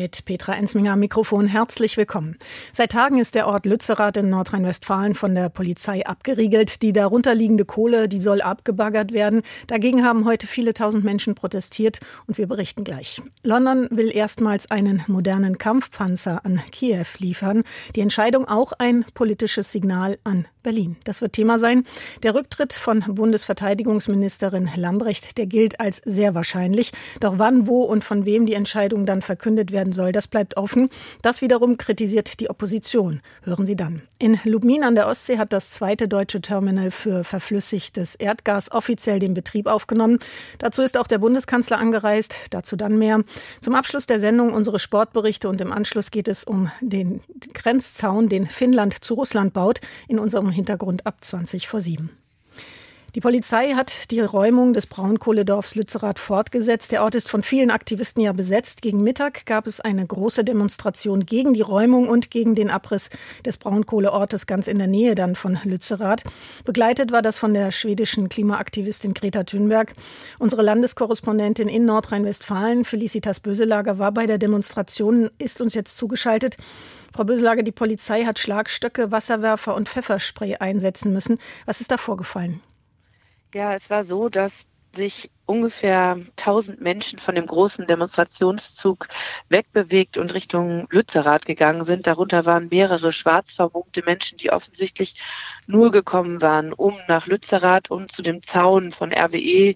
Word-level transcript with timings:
Mit 0.00 0.24
Petra 0.26 0.54
Ensminger 0.54 0.92
am 0.92 1.00
Mikrofon 1.00 1.48
herzlich 1.48 1.96
willkommen. 1.96 2.36
Seit 2.72 2.92
Tagen 2.92 3.18
ist 3.18 3.34
der 3.34 3.48
Ort 3.48 3.66
Lützerath 3.66 4.16
in 4.16 4.30
Nordrhein-Westfalen 4.30 5.16
von 5.16 5.34
der 5.34 5.48
Polizei 5.48 6.06
abgeriegelt. 6.06 6.82
Die 6.82 6.92
darunterliegende 6.92 7.64
Kohle, 7.64 8.08
die 8.08 8.20
soll 8.20 8.40
abgebaggert 8.40 9.10
werden. 9.10 9.42
Dagegen 9.66 10.04
haben 10.04 10.24
heute 10.24 10.46
viele 10.46 10.72
tausend 10.72 11.02
Menschen 11.02 11.34
protestiert 11.34 11.98
und 12.28 12.38
wir 12.38 12.46
berichten 12.46 12.84
gleich. 12.84 13.20
London 13.42 13.88
will 13.90 14.14
erstmals 14.14 14.70
einen 14.70 15.02
modernen 15.08 15.58
Kampfpanzer 15.58 16.44
an 16.44 16.62
Kiew 16.70 17.06
liefern. 17.18 17.64
Die 17.96 18.00
Entscheidung 18.00 18.46
auch 18.46 18.70
ein 18.78 19.04
politisches 19.14 19.72
Signal 19.72 20.16
an 20.22 20.46
Berlin. 20.62 20.96
Das 21.02 21.22
wird 21.22 21.32
Thema 21.32 21.58
sein. 21.58 21.84
Der 22.22 22.34
Rücktritt 22.34 22.72
von 22.72 23.00
Bundesverteidigungsministerin 23.00 24.70
Lambrecht, 24.76 25.38
der 25.38 25.46
gilt 25.46 25.80
als 25.80 26.02
sehr 26.04 26.36
wahrscheinlich. 26.36 26.92
Doch 27.18 27.38
wann, 27.38 27.66
wo 27.66 27.82
und 27.82 28.04
von 28.04 28.26
wem 28.26 28.46
die 28.46 28.54
Entscheidung 28.54 29.06
dann 29.06 29.22
verkündet 29.22 29.72
werden 29.72 29.87
soll, 29.92 30.12
das 30.12 30.28
bleibt 30.28 30.56
offen. 30.56 30.88
Das 31.22 31.42
wiederum 31.42 31.76
kritisiert 31.78 32.40
die 32.40 32.50
Opposition. 32.50 33.20
Hören 33.42 33.66
Sie 33.66 33.76
dann. 33.76 34.02
In 34.18 34.38
Lubmin 34.44 34.84
an 34.84 34.94
der 34.94 35.06
Ostsee 35.06 35.38
hat 35.38 35.52
das 35.52 35.70
zweite 35.70 36.08
deutsche 36.08 36.40
Terminal 36.40 36.90
für 36.90 37.24
verflüssigtes 37.24 38.14
Erdgas 38.14 38.70
offiziell 38.70 39.18
den 39.18 39.34
Betrieb 39.34 39.66
aufgenommen. 39.66 40.18
Dazu 40.58 40.82
ist 40.82 40.96
auch 40.96 41.06
der 41.06 41.18
Bundeskanzler 41.18 41.78
angereist. 41.78 42.46
Dazu 42.50 42.76
dann 42.76 42.98
mehr. 42.98 43.22
Zum 43.60 43.74
Abschluss 43.74 44.06
der 44.06 44.20
Sendung 44.20 44.52
unsere 44.52 44.78
Sportberichte 44.78 45.48
und 45.48 45.60
im 45.60 45.72
Anschluss 45.72 46.10
geht 46.10 46.28
es 46.28 46.44
um 46.44 46.70
den 46.80 47.20
Grenzzaun, 47.54 48.28
den 48.28 48.46
Finnland 48.46 49.04
zu 49.04 49.14
Russland 49.14 49.52
baut. 49.52 49.80
In 50.08 50.18
unserem 50.18 50.50
Hintergrund 50.50 51.06
ab 51.06 51.18
20 51.20 51.68
vor 51.68 51.80
7. 51.80 52.10
Die 53.14 53.20
Polizei 53.20 53.72
hat 53.72 54.10
die 54.10 54.20
Räumung 54.20 54.74
des 54.74 54.86
Braunkohledorfs 54.86 55.76
Lützerath 55.76 56.18
fortgesetzt. 56.18 56.92
Der 56.92 57.02
Ort 57.02 57.14
ist 57.14 57.30
von 57.30 57.42
vielen 57.42 57.70
Aktivisten 57.70 58.22
ja 58.22 58.32
besetzt. 58.32 58.82
Gegen 58.82 59.02
Mittag 59.02 59.46
gab 59.46 59.66
es 59.66 59.80
eine 59.80 60.06
große 60.06 60.44
Demonstration 60.44 61.24
gegen 61.24 61.54
die 61.54 61.62
Räumung 61.62 62.06
und 62.06 62.30
gegen 62.30 62.54
den 62.54 62.70
Abriss 62.70 63.08
des 63.46 63.56
Braunkohleortes 63.56 64.46
ganz 64.46 64.68
in 64.68 64.76
der 64.76 64.88
Nähe 64.88 65.14
dann 65.14 65.36
von 65.36 65.58
Lützerath. 65.64 66.24
Begleitet 66.66 67.10
war 67.10 67.22
das 67.22 67.38
von 67.38 67.54
der 67.54 67.70
schwedischen 67.70 68.28
Klimaaktivistin 68.28 69.14
Greta 69.14 69.44
Thunberg. 69.44 69.94
Unsere 70.38 70.60
Landeskorrespondentin 70.60 71.68
in 71.68 71.86
Nordrhein-Westfalen, 71.86 72.84
Felicitas 72.84 73.40
Böselager, 73.40 73.98
war 73.98 74.12
bei 74.12 74.26
der 74.26 74.36
Demonstration, 74.36 75.30
ist 75.38 75.62
uns 75.62 75.72
jetzt 75.74 75.96
zugeschaltet. 75.96 76.58
Frau 77.14 77.24
Böselager, 77.24 77.62
die 77.62 77.72
Polizei 77.72 78.24
hat 78.24 78.38
Schlagstöcke, 78.38 79.10
Wasserwerfer 79.10 79.74
und 79.74 79.88
Pfefferspray 79.88 80.56
einsetzen 80.56 81.14
müssen. 81.14 81.38
Was 81.64 81.80
ist 81.80 81.90
da 81.90 81.96
vorgefallen? 81.96 82.60
Ja, 83.54 83.74
es 83.74 83.90
war 83.90 84.04
so, 84.04 84.28
dass 84.28 84.66
sich 84.94 85.30
ungefähr 85.46 86.18
1000 86.36 86.80
Menschen 86.80 87.18
von 87.18 87.34
dem 87.34 87.46
großen 87.46 87.86
Demonstrationszug 87.86 89.08
wegbewegt 89.48 90.18
und 90.18 90.34
Richtung 90.34 90.86
Lützerath 90.90 91.46
gegangen 91.46 91.84
sind. 91.84 92.06
Darunter 92.06 92.44
waren 92.46 92.68
mehrere 92.70 93.12
schwarz 93.12 93.52
vermummte 93.52 94.02
Menschen, 94.02 94.38
die 94.38 94.50
offensichtlich 94.50 95.14
nur 95.66 95.90
gekommen 95.90 96.42
waren, 96.42 96.72
um 96.72 96.98
nach 97.06 97.26
Lützerath, 97.26 97.90
um 97.90 98.08
zu 98.08 98.22
dem 98.22 98.42
Zaun 98.42 98.90
von 98.90 99.12
RWE 99.12 99.74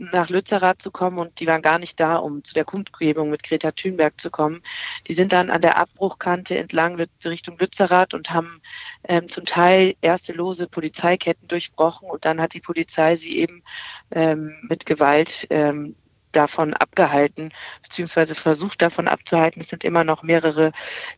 nach 0.00 0.30
Lützerath 0.30 0.80
zu 0.80 0.90
kommen 0.90 1.18
und 1.18 1.40
die 1.40 1.46
waren 1.46 1.62
gar 1.62 1.78
nicht 1.78 2.00
da, 2.00 2.16
um 2.16 2.42
zu 2.42 2.54
der 2.54 2.64
Kundgebung 2.64 3.30
mit 3.30 3.42
Greta 3.42 3.70
Thunberg 3.70 4.18
zu 4.20 4.30
kommen. 4.30 4.62
Die 5.06 5.14
sind 5.14 5.32
dann 5.32 5.50
an 5.50 5.60
der 5.60 5.76
Abbruchkante 5.76 6.56
entlang 6.56 6.96
Richtung 7.24 7.58
Lützerath 7.58 8.14
und 8.14 8.30
haben 8.30 8.62
ähm, 9.04 9.28
zum 9.28 9.44
Teil 9.44 9.94
erste 10.00 10.32
lose 10.32 10.66
Polizeiketten 10.66 11.48
durchbrochen 11.48 12.08
und 12.10 12.24
dann 12.24 12.40
hat 12.40 12.54
die 12.54 12.60
Polizei 12.60 13.14
sie 13.16 13.36
eben 13.36 13.62
ähm, 14.10 14.54
mit 14.68 14.86
Gewalt 14.86 15.46
ähm, 15.50 15.94
davon 16.32 16.74
abgehalten, 16.74 17.52
beziehungsweise 17.82 18.34
versucht 18.34 18.82
davon 18.82 19.08
abzuhalten. 19.08 19.60
Es 19.60 19.68
sind 19.68 19.84
immer 19.84 20.04
noch 20.04 20.22
mehrere 20.22 20.72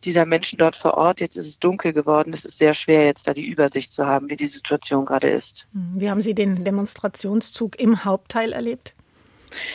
dieser 0.05 0.27
Menschen 0.27 0.59
dort 0.59 0.77
vor 0.77 0.95
Ort. 0.95 1.21
Jetzt 1.21 1.37
ist 1.37 1.47
es 1.47 1.59
dunkel 1.59 1.93
geworden. 1.93 2.33
Es 2.33 2.45
ist 2.45 2.59
sehr 2.59 2.75
schwer, 2.75 3.05
jetzt 3.05 3.29
da 3.29 3.35
die 3.35 3.47
Übersicht 3.47 3.93
zu 3.93 4.07
haben, 4.07 4.29
wie 4.29 4.37
die 4.37 4.47
Situation 4.47 5.05
gerade 5.05 5.31
ist. 5.31 5.67
Wie 5.73 6.11
haben 6.11 6.23
Sie 6.23 6.35
den 6.35 6.65
Demonstrationszug 6.65 7.79
im 7.79 8.05
Hauptteil 8.05 8.53
erlebt? 8.53 8.95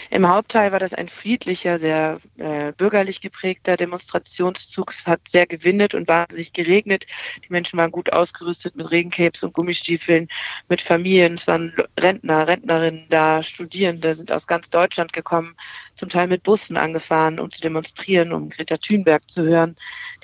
Im 0.10 0.28
Hauptteil 0.28 0.72
war 0.72 0.80
das 0.80 0.94
ein 0.94 1.08
friedlicher, 1.08 1.78
sehr 1.78 2.20
äh, 2.38 2.72
bürgerlich 2.74 3.22
geprägter 3.22 3.78
Demonstrationszug. 3.78 4.92
Es 4.92 5.06
hat 5.06 5.22
sehr 5.28 5.48
gewindet 5.48 5.94
und 5.94 6.08
wahnsinnig 6.08 6.54
geregnet. 6.54 7.06
Die 7.44 7.52
Menschen 7.52 7.78
waren 7.78 7.92
gut 7.92 8.12
ausgerüstet 8.14 8.76
mit 8.76 8.90
Regencapes 8.90 9.44
und 9.44 9.54
Gummistiefeln, 9.54 10.28
mit 10.70 10.82
Familien. 10.82 11.36
Es 11.36 11.48
waren 11.48 11.74
Rentner, 12.00 12.48
Rentnerinnen 12.48 13.06
da, 13.10 13.44
Studierende 13.44 14.14
sind 14.14 14.32
aus 14.32 14.48
ganz 14.48 14.70
Deutschland 14.70 15.14
gekommen, 15.14 15.56
zum 15.98 16.10
Teil 16.10 16.28
mit 16.28 16.44
Bussen 16.44 16.78
angefahren, 16.78 17.40
um 17.40 17.52
zu 17.52 17.60
demonstrieren, 17.62 18.32
um 18.32 18.50
Greta 18.50 18.78
Thunberg 18.78 19.30
zu 19.30 19.44
hören, 19.44 19.76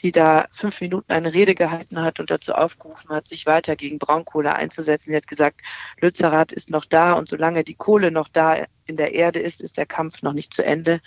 die 0.02 0.12
da 0.12 0.48
fünf 0.52 0.80
Minuten 0.82 1.12
eine 1.12 1.34
Rede 1.34 1.56
gehalten 1.56 2.02
hat 2.02 2.20
und 2.20 2.32
dazu 2.32 2.54
aufgerufen 2.54 3.10
hat, 3.10 3.28
sich 3.28 3.46
weiter 3.46 3.76
gegen 3.76 4.00
Braunkohle 4.00 4.54
einzusetzen. 4.54 5.12
Sie 5.12 5.16
hat 5.16 5.28
gesagt, 5.28 5.62
Lützerath 6.00 6.54
ist 6.54 6.70
noch 6.70 6.86
da 6.86 7.14
und 7.14 7.28
solange 7.28 7.64
die 7.64 7.76
Kohle 7.76 8.12
noch 8.12 8.28
da 8.28 8.66
in 8.86 8.98
der 8.98 9.14
Erde 9.14 9.40
ist, 9.40 9.62
ist 9.62 9.78
der 9.78 9.86
Kampf 9.86 10.24
noch 10.24 10.34
nicht 10.34 10.54
zu 10.54 10.64
Ende 10.64 11.00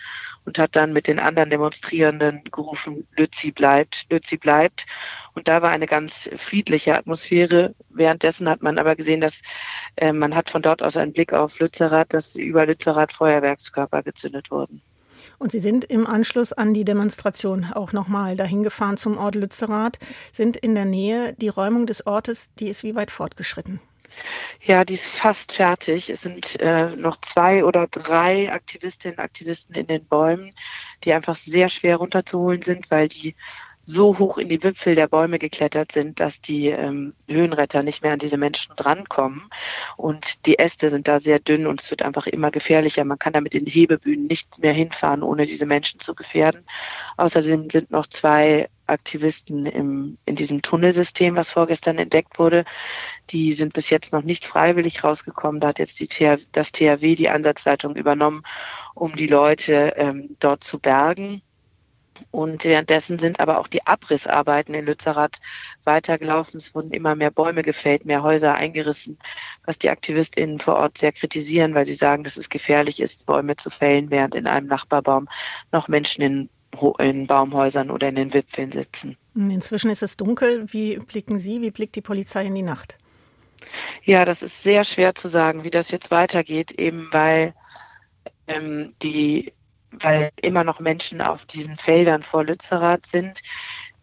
und 0.45 0.59
hat 0.59 0.77
dann 0.77 0.93
mit 0.93 1.09
den 1.09 1.19
anderen 1.19 1.51
Demonstrierenden 1.51 2.45
gerufen, 2.45 3.07
Lützi 3.17 3.51
bleibt, 3.53 4.07
Lützi 4.11 4.37
bleibt. 4.37 4.87
Und 5.35 5.49
da 5.49 5.61
war 5.63 5.71
eine 5.71 5.87
ganz 5.87 6.31
friedliche 6.37 6.97
Atmosphäre. 6.97 7.75
Währenddessen 7.91 8.49
hat 8.49 8.63
man 8.63 8.79
aber 8.79 8.97
gesehen, 8.97 9.21
dass 9.21 9.43
äh, 9.97 10.13
man 10.13 10.35
hat 10.35 10.49
von 10.49 10.63
dort 10.63 10.83
aus 10.83 10.97
einen 10.97 11.13
Blick 11.13 11.33
auf 11.33 11.59
Lützerath, 11.59 12.15
dass 12.15 12.37
über 12.37 12.67
Lützerath 12.67 13.13
Feuerwerkskörper 13.13 14.03
gezündet 14.03 14.51
wurden. 14.51 14.56
Und 15.39 15.53
Sie 15.53 15.59
sind 15.59 15.85
im 15.85 16.07
Anschluss 16.07 16.53
an 16.53 16.73
die 16.73 16.85
Demonstration 16.85 17.67
auch 17.73 17.93
nochmal 17.93 18.37
dahin 18.37 18.63
gefahren 18.63 18.97
zum 18.97 19.19
Ort 19.19 19.35
Lützerath, 19.35 19.99
sind 20.33 20.57
in 20.57 20.75
der 20.75 20.87
Nähe. 20.87 21.35
Die 21.35 21.49
Räumung 21.49 21.87
des 21.87 22.07
Ortes, 22.07 22.51
die 22.59 22.69
ist 22.69 22.85
wie 22.85 22.95
weit 22.95 23.11
fortgeschritten? 23.11 23.81
Ja, 24.63 24.85
die 24.85 24.95
ist 24.95 25.09
fast 25.09 25.53
fertig. 25.53 26.11
Es 26.11 26.23
sind 26.23 26.59
äh, 26.61 26.89
noch 26.97 27.17
zwei 27.21 27.65
oder 27.65 27.87
drei 27.89 28.51
Aktivistinnen 28.51 29.19
und 29.19 29.25
Aktivisten 29.25 29.75
in 29.75 29.87
den 29.87 30.05
Bäumen, 30.07 30.55
die 31.05 31.13
einfach 31.13 31.37
sehr 31.37 31.69
schwer 31.69 31.97
runterzuholen 31.97 32.63
sind, 32.63 32.91
weil 32.91 33.09
die 33.09 33.35
so 33.87 34.19
hoch 34.19 34.37
in 34.37 34.49
die 34.49 34.63
Wipfel 34.63 34.97
der 34.97 35.07
Bäume 35.07 35.39
geklettert 35.39 35.93
sind, 35.93 36.19
dass 36.19 36.41
die 36.41 36.67
ähm, 36.69 37.15
Höhenretter 37.29 37.85
nicht 37.85 38.03
mehr 38.03 38.13
an 38.13 38.19
diese 38.19 38.37
Menschen 38.37 38.75
drankommen. 38.75 39.49
Und 39.97 40.45
die 40.45 40.59
Äste 40.59 40.91
sind 40.91 41.07
da 41.07 41.21
sehr 41.21 41.39
dünn 41.39 41.69
und 41.69 41.81
es 41.81 41.91
wird 41.91 42.03
einfach 42.03 42.27
immer 42.27 42.51
gefährlicher. 42.51 43.05
Man 43.05 43.19
kann 43.19 43.33
da 43.33 43.41
mit 43.41 43.55
den 43.55 43.65
Hebebühnen 43.65 44.27
nicht 44.27 44.59
mehr 44.59 44.73
hinfahren, 44.73 45.23
ohne 45.23 45.47
diese 45.47 45.67
Menschen 45.67 46.01
zu 46.01 46.17
gefährden. 46.17 46.65
Außerdem 47.17 47.71
sind 47.71 47.93
noch 47.93 48.09
zwei 48.09 48.69
Aktivisten 48.89 49.67
im, 49.67 50.19
in 50.27 50.35
diesem 50.35 50.63
Tunnelsystem, 50.63 51.37
was 51.37 51.51
vorgestern 51.51 51.99
entdeckt 51.99 52.41
wurde. 52.41 52.65
Die 53.31 53.53
sind 53.53 53.73
bis 53.73 53.91
jetzt 53.91 54.13
noch 54.13 54.23
nicht 54.23 54.45
freiwillig 54.45 55.05
rausgekommen. 55.05 55.61
Da 55.61 55.69
hat 55.69 55.79
jetzt 55.79 56.01
die 56.01 56.09
TH, 56.09 56.45
das 56.51 56.73
THW 56.73 57.15
die 57.15 57.29
Ansatzleitung 57.29 57.95
übernommen, 57.95 58.43
um 58.95 59.15
die 59.15 59.29
Leute 59.29 59.95
ähm, 59.97 60.37
dort 60.41 60.65
zu 60.65 60.81
bergen. 60.81 61.43
Und 62.31 62.65
währenddessen 62.65 63.19
sind 63.19 63.41
aber 63.41 63.59
auch 63.59 63.69
die 63.69 63.87
Abrissarbeiten 63.87 64.75
in 64.75 64.87
Lützerath 64.87 65.39
weitergelaufen. 65.85 66.59
Es 66.59 66.75
wurden 66.75 66.91
immer 66.91 67.15
mehr 67.15 67.31
Bäume 67.31 67.63
gefällt, 67.63 68.05
mehr 68.05 68.23
Häuser 68.23 68.55
eingerissen, 68.55 69.19
was 69.65 69.79
die 69.79 69.91
AktivistInnen 69.91 70.59
vor 70.59 70.77
Ort 70.77 70.99
sehr 70.99 71.13
kritisieren, 71.13 71.75
weil 71.75 71.87
sie 71.87 71.95
sagen, 71.95 72.25
dass 72.25 72.37
es 72.37 72.49
gefährlich 72.49 73.01
ist, 73.01 73.27
Bäume 73.27 73.57
zu 73.57 73.71
fällen, 73.71 74.11
während 74.11 74.35
in 74.35 74.47
einem 74.47 74.67
Nachbarbaum 74.67 75.29
noch 75.73 75.89
Menschen 75.89 76.23
in, 76.23 76.49
in 76.99 77.27
Baumhäusern 77.27 77.91
oder 77.91 78.09
in 78.09 78.17
den 78.17 78.33
Wipfeln 78.33 78.71
sitzen. 78.71 79.17
Inzwischen 79.35 79.91
ist 79.91 80.03
es 80.03 80.17
dunkel. 80.17 80.67
Wie 80.73 80.99
blicken 80.99 81.39
Sie, 81.39 81.61
wie 81.61 81.71
blickt 81.71 81.97
die 81.97 82.03
Polizei 82.03 82.47
in 82.47 82.55
die 82.55 82.63
Nacht? 82.63 82.99
Ja, 84.05 84.25
das 84.25 84.43
ist 84.43 84.63
sehr 84.63 84.85
schwer 84.85 85.15
zu 85.15 85.29
sagen, 85.29 85.65
wie 85.65 85.71
das 85.71 85.91
jetzt 85.91 86.11
weitergeht, 86.11 86.73
eben 86.73 87.09
weil 87.13 87.55
ähm, 88.47 88.95
die 89.03 89.53
weil 90.01 90.31
immer 90.41 90.65
noch 90.65 90.81
Menschen 90.81 91.21
auf 91.21 91.45
diesen 91.47 91.77
Feldern 91.77 92.23
vor 92.23 92.45
Lützerath 92.45 93.07
sind. 93.07 93.41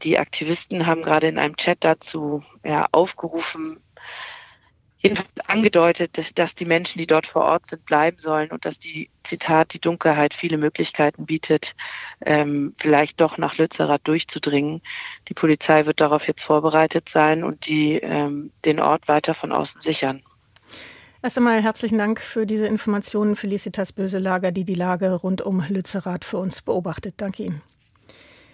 Die 0.01 0.19
Aktivisten 0.19 0.85
haben 0.85 1.01
gerade 1.01 1.27
in 1.27 1.39
einem 1.39 1.55
Chat 1.55 1.83
dazu 1.83 2.43
ja, 2.63 2.87
aufgerufen, 2.91 3.79
angedeutet, 5.47 6.17
dass, 6.17 6.33
dass 6.33 6.55
die 6.55 6.65
Menschen, 6.65 6.99
die 6.99 7.07
dort 7.07 7.27
vor 7.27 7.43
Ort 7.43 7.67
sind, 7.67 7.85
bleiben 7.85 8.19
sollen 8.19 8.51
und 8.51 8.65
dass 8.65 8.79
die, 8.79 9.09
Zitat, 9.23 9.73
die 9.73 9.81
Dunkelheit 9.81 10.33
viele 10.33 10.57
Möglichkeiten 10.57 11.25
bietet, 11.25 11.73
ähm, 12.25 12.73
vielleicht 12.77 13.19
doch 13.19 13.37
nach 13.37 13.57
Lützerath 13.57 14.07
durchzudringen. 14.07 14.81
Die 15.27 15.33
Polizei 15.33 15.85
wird 15.85 15.99
darauf 15.99 16.27
jetzt 16.27 16.43
vorbereitet 16.43 17.09
sein 17.09 17.43
und 17.43 17.67
die, 17.67 17.95
ähm, 17.95 18.51
den 18.65 18.79
Ort 18.79 19.07
weiter 19.07 19.33
von 19.33 19.51
außen 19.51 19.81
sichern. 19.81 20.23
Erst 21.23 21.37
einmal 21.37 21.63
herzlichen 21.63 21.97
Dank 21.97 22.19
für 22.19 22.45
diese 22.45 22.67
Informationen, 22.67 23.37
Felicitas 23.37 23.93
Böselager, 23.93 24.51
die 24.51 24.65
die 24.65 24.75
Lage 24.75 25.09
rund 25.09 25.41
um 25.41 25.63
Lützerath 25.69 26.25
für 26.25 26.37
uns 26.37 26.61
beobachtet. 26.61 27.13
Danke 27.15 27.43
Ihnen. 27.43 27.61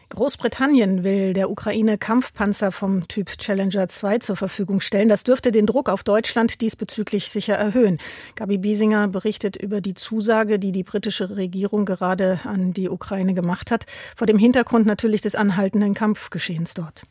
Großbritannien 0.09 1.03
will 1.03 1.33
der 1.33 1.49
Ukraine 1.49 1.97
Kampfpanzer 1.97 2.71
vom 2.71 3.07
Typ 3.07 3.39
Challenger 3.39 3.87
2 3.87 4.19
zur 4.19 4.35
Verfügung 4.35 4.81
stellen. 4.81 5.09
Das 5.09 5.23
dürfte 5.23 5.51
den 5.51 5.65
Druck 5.65 5.89
auf 5.89 6.03
Deutschland 6.03 6.61
diesbezüglich 6.61 7.31
sicher 7.31 7.55
erhöhen. 7.55 7.97
Gabi 8.35 8.59
Biesinger 8.59 9.07
berichtet 9.07 9.55
über 9.55 9.81
die 9.81 9.95
Zusage, 9.95 10.59
die 10.59 10.71
die 10.71 10.83
britische 10.83 11.37
Regierung 11.37 11.85
gerade 11.85 12.39
an 12.43 12.73
die 12.73 12.89
Ukraine 12.89 13.33
gemacht 13.33 13.71
hat, 13.71 13.87
vor 14.15 14.27
dem 14.27 14.37
Hintergrund 14.37 14.85
natürlich 14.85 15.21
des 15.21 15.33
anhaltenden 15.33 15.95
Kampfgeschehens 15.95 16.75
dort. 16.75 17.07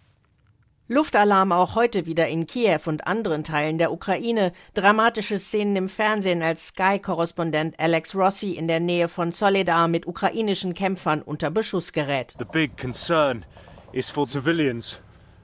Luftalarm 0.90 1.52
auch 1.52 1.74
heute 1.74 2.06
wieder 2.06 2.28
in 2.28 2.46
Kiew 2.46 2.80
und 2.86 3.06
anderen 3.06 3.44
Teilen 3.44 3.76
der 3.76 3.92
Ukraine. 3.92 4.52
Dramatische 4.72 5.38
Szenen 5.38 5.76
im 5.76 5.88
Fernsehen, 5.90 6.42
als 6.42 6.68
Sky-Korrespondent 6.68 7.78
Alex 7.78 8.14
Rossi 8.14 8.52
in 8.52 8.66
der 8.66 8.80
Nähe 8.80 9.08
von 9.08 9.32
Soledar 9.32 9.86
mit 9.86 10.06
ukrainischen 10.06 10.72
Kämpfern 10.72 11.20
unter 11.20 11.50
Beschuss 11.50 11.92
gerät. 11.92 12.34
The 12.38 12.46
big 12.46 12.78
concern 12.78 13.44
is 13.92 14.08
for 14.08 14.26
civilians 14.26 14.98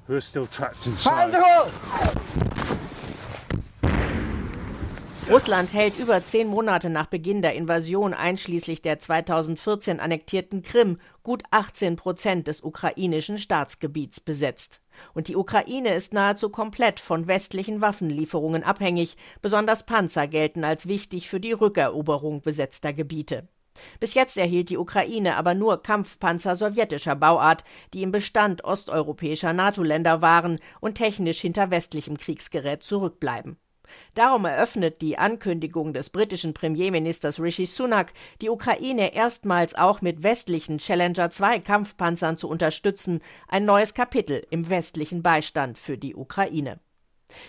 who 0.09 0.15
are 0.15 0.23
still 0.23 0.47
trapped 0.47 0.87
inside. 0.87 1.37
Russland 5.31 5.73
hält 5.73 5.99
über 5.99 6.23
zehn 6.23 6.49
Monate 6.49 6.91
nach 6.91 7.07
Beginn 7.07 7.41
der 7.41 7.55
Invasion 7.55 8.13
einschließlich 8.13 8.83
der 8.83 8.99
2014 8.99 9.99
annektierten 9.99 10.61
Krim 10.61 10.99
gut 11.23 11.45
18 11.51 11.97
Prozent 11.97 12.47
des 12.47 12.63
ukrainischen 12.63 13.39
Staatsgebiets 13.39 14.21
besetzt. 14.21 14.83
Und 15.15 15.29
die 15.29 15.37
Ukraine 15.37 15.95
ist 15.95 16.13
nahezu 16.13 16.51
komplett 16.51 17.01
von 17.01 17.27
westlichen 17.27 17.81
Waffenlieferungen 17.81 18.65
abhängig, 18.65 19.17
besonders 19.41 19.87
Panzer 19.87 20.29
gelten 20.29 20.63
als 20.63 20.89
wichtig 20.89 21.31
für 21.31 21.41
die 21.41 21.53
Rückeroberung 21.53 22.43
besetzter 22.43 22.93
Gebiete. 22.93 23.49
Bis 24.01 24.13
jetzt 24.13 24.37
erhielt 24.37 24.69
die 24.69 24.79
Ukraine 24.79 25.37
aber 25.37 25.55
nur 25.55 25.83
Kampfpanzer 25.83 26.55
sowjetischer 26.55 27.17
Bauart, 27.17 27.65
die 27.95 28.03
im 28.03 28.13
Bestand 28.13 28.63
osteuropäischer 28.63 29.55
NATO-Länder 29.55 30.21
waren 30.21 30.61
und 30.81 30.97
technisch 30.97 31.41
hinter 31.41 31.71
westlichem 31.71 32.19
Kriegsgerät 32.19 32.83
zurückbleiben. 32.83 33.57
Darum 34.15 34.45
eröffnet 34.45 35.03
die 35.03 35.19
Ankündigung 35.19 35.93
des 35.93 36.11
britischen 36.11 36.55
Premierministers 36.55 37.41
Rishi 37.41 37.67
Sunak, 37.67 38.13
die 38.41 38.51
Ukraine 38.51 39.15
erstmals 39.15 39.75
auch 39.75 40.01
mit 40.01 40.23
westlichen 40.23 40.79
Challenger 40.79 41.31
2 41.31 41.61
Kampfpanzern 41.61 42.37
zu 42.37 42.49
unterstützen, 42.49 43.21
ein 43.49 43.65
neues 43.65 43.95
Kapitel 43.95 44.47
im 44.51 44.69
westlichen 44.71 45.23
Beistand 45.23 45.79
für 45.79 45.99
die 45.99 46.15
Ukraine. 46.15 46.81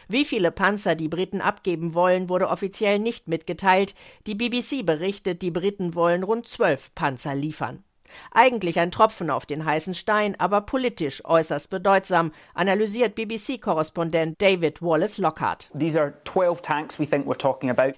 Wie 0.08 0.26
viele 0.26 0.52
Panzer 0.52 0.96
die 0.96 1.10
Briten 1.10 1.42
abgeben 1.42 1.94
wollen, 1.94 2.30
wurde 2.30 2.50
offiziell 2.50 3.00
nicht 3.00 3.28
mitgeteilt. 3.28 3.96
Die 4.26 4.36
BBC 4.36 4.86
berichtet, 4.86 5.42
die 5.42 5.52
Briten 5.52 5.96
wollen 5.96 6.24
rund 6.24 6.48
zwölf 6.48 6.94
Panzer 6.96 7.36
liefern. 7.36 7.84
Eigentlich 8.32 8.80
ein 8.80 8.92
Tropfen 8.92 9.30
auf 9.30 9.46
den 9.46 9.66
heißen 9.66 9.94
Stein, 9.94 10.40
aber 10.40 10.62
politisch 10.62 11.24
äußerst 11.26 11.70
bedeutsam, 11.70 12.32
analysiert 12.54 13.16
BBC-Korrespondent 13.16 14.42
David 14.42 14.82
Wallace 14.82 15.18
Lockhart. 15.18 15.70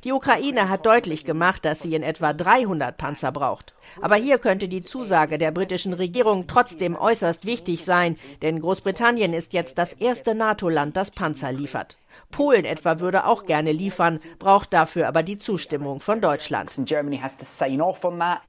Die 0.03 0.11
Ukraine 0.11 0.69
hat 0.69 0.85
deutlich 0.85 1.25
gemacht, 1.25 1.65
dass 1.65 1.81
sie 1.81 1.95
in 1.95 2.03
etwa 2.03 2.33
300 2.33 2.97
Panzer 2.97 3.31
braucht. 3.31 3.73
Aber 4.01 4.15
hier 4.15 4.37
könnte 4.37 4.67
die 4.67 4.83
Zusage 4.83 5.37
der 5.37 5.51
britischen 5.51 5.93
Regierung 5.93 6.47
trotzdem 6.47 6.95
äußerst 6.95 7.45
wichtig 7.45 7.83
sein, 7.83 8.17
denn 8.41 8.59
Großbritannien 8.59 9.33
ist 9.33 9.53
jetzt 9.53 9.77
das 9.77 9.93
erste 9.93 10.35
NATO-Land, 10.35 10.97
das 10.97 11.11
Panzer 11.11 11.51
liefert. 11.51 11.97
Polen 12.31 12.65
etwa 12.65 12.99
würde 12.99 13.25
auch 13.25 13.43
gerne 13.43 13.71
liefern, 13.71 14.19
braucht 14.39 14.73
dafür 14.73 15.07
aber 15.07 15.23
die 15.23 15.37
Zustimmung 15.37 15.99
von 15.99 16.21
Deutschland. 16.21 16.71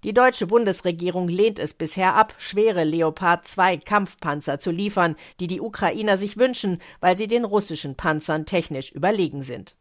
Die 0.04 0.14
deutsche 0.14 0.46
Bundesregierung 0.46 1.28
lehnt 1.28 1.58
es 1.58 1.74
bisher 1.74 2.14
ab, 2.14 2.34
schwere 2.38 2.84
Leopard 2.84 3.46
2 3.46 3.78
Kampfpanzer 3.78 4.58
zu 4.58 4.70
liefern, 4.70 5.16
die 5.40 5.46
die 5.46 5.60
Ukrainer 5.60 6.16
sich 6.16 6.36
wünschen, 6.36 6.80
weil 7.00 7.16
sie 7.16 7.28
den 7.28 7.44
russischen 7.44 7.96
Panzern 7.96 8.46
technisch 8.46 8.92
überlegen 8.92 9.42
sind. 9.42 9.76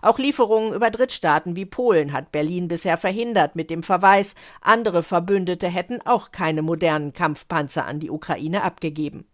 Auch 0.00 0.18
Lieferungen 0.18 0.74
über 0.74 0.90
Drittstaaten 0.90 1.56
wie 1.56 1.66
Polen 1.66 2.12
hat 2.12 2.32
Berlin 2.32 2.68
bisher 2.68 2.96
verhindert 2.96 3.56
mit 3.56 3.70
dem 3.70 3.82
Verweis, 3.82 4.34
andere 4.60 5.02
Verbündete 5.02 5.68
hätten 5.68 6.00
auch 6.02 6.30
keine 6.30 6.62
modernen 6.62 7.12
Kampfpanzer 7.12 7.84
an 7.84 7.98
die 7.98 8.10
Ukraine 8.10 8.62
abgegeben. 8.62 9.26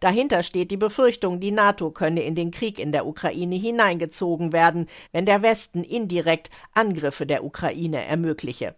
Dahinter 0.00 0.42
steht 0.42 0.70
die 0.70 0.76
Befürchtung, 0.76 1.40
die 1.40 1.50
NATO 1.50 1.90
könne 1.90 2.22
in 2.22 2.34
den 2.34 2.50
Krieg 2.50 2.78
in 2.78 2.92
der 2.92 3.06
Ukraine 3.06 3.56
hineingezogen 3.56 4.52
werden, 4.52 4.86
wenn 5.12 5.26
der 5.26 5.42
Westen 5.42 5.84
indirekt 5.84 6.50
Angriffe 6.72 7.26
der 7.26 7.44
Ukraine 7.44 8.04
ermögliche. 8.04 8.74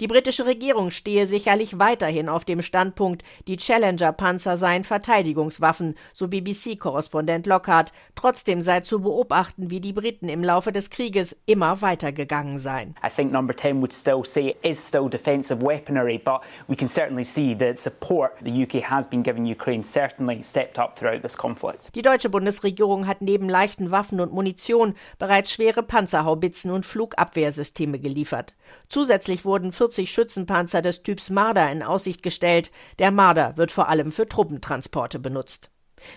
Die 0.00 0.06
britische 0.06 0.46
Regierung 0.46 0.90
stehe 0.90 1.26
sicherlich 1.26 1.78
weiterhin 1.78 2.28
auf 2.28 2.44
dem 2.44 2.62
Standpunkt, 2.62 3.22
die 3.46 3.56
Challenger-Panzer 3.56 4.56
seien 4.56 4.84
Verteidigungswaffen, 4.84 5.96
so 6.12 6.28
BBC-Korrespondent 6.28 7.46
Lockhart. 7.46 7.92
Trotzdem 8.14 8.62
sei 8.62 8.80
zu 8.80 9.00
beobachten, 9.00 9.70
wie 9.70 9.80
die 9.80 9.92
Briten 9.92 10.28
im 10.28 10.42
Laufe 10.44 10.72
des 10.72 10.90
Krieges 10.90 11.36
immer 11.46 11.82
weitergegangen 11.82 12.58
seien. 12.58 12.94
I 13.04 13.10
think 13.10 13.32
number 13.32 13.54
10 13.56 13.80
would 13.80 13.92
still 13.92 14.24
say 14.24 14.50
it 14.50 14.56
is 14.62 14.86
still 14.86 15.08
defensive 15.08 15.62
weaponry, 15.62 16.18
but 16.18 16.40
we 16.68 16.76
can 16.76 16.88
certainly 16.88 17.24
see 17.24 17.54
that 17.56 17.78
support 17.78 18.32
the 18.42 18.50
UK 18.50 18.82
has 18.82 19.08
been 19.08 19.22
giving 19.22 19.44
Ukraine 19.44 19.82
certainly 19.84 20.42
stepped 20.42 20.78
up 20.78 20.96
throughout 20.96 21.22
this 21.22 21.36
conflict. 21.36 21.94
Die 21.94 22.02
deutsche 22.02 22.28
Bundesregierung 22.28 23.06
hat 23.06 23.20
neben 23.20 23.48
leichten 23.48 23.90
Waffen 23.90 24.20
und 24.20 24.32
Munition 24.32 24.94
bereits 25.18 25.52
schwere 25.52 25.82
Panzerhaubitzen 25.82 26.70
und 26.70 26.86
Flugabwehrsysteme 26.86 27.98
geliefert. 27.98 28.54
Zusätzlich 28.88 29.44
wurden 29.44 29.63
wurden 29.64 29.72
40 29.72 30.10
Schützenpanzer 30.10 30.82
des 30.82 31.02
Typs 31.02 31.30
Marder 31.30 31.72
in 31.72 31.82
Aussicht 31.82 32.22
gestellt. 32.22 32.70
Der 32.98 33.10
Marder 33.10 33.56
wird 33.56 33.72
vor 33.72 33.88
allem 33.88 34.12
für 34.12 34.28
Truppentransporte 34.28 35.18
benutzt. 35.18 35.70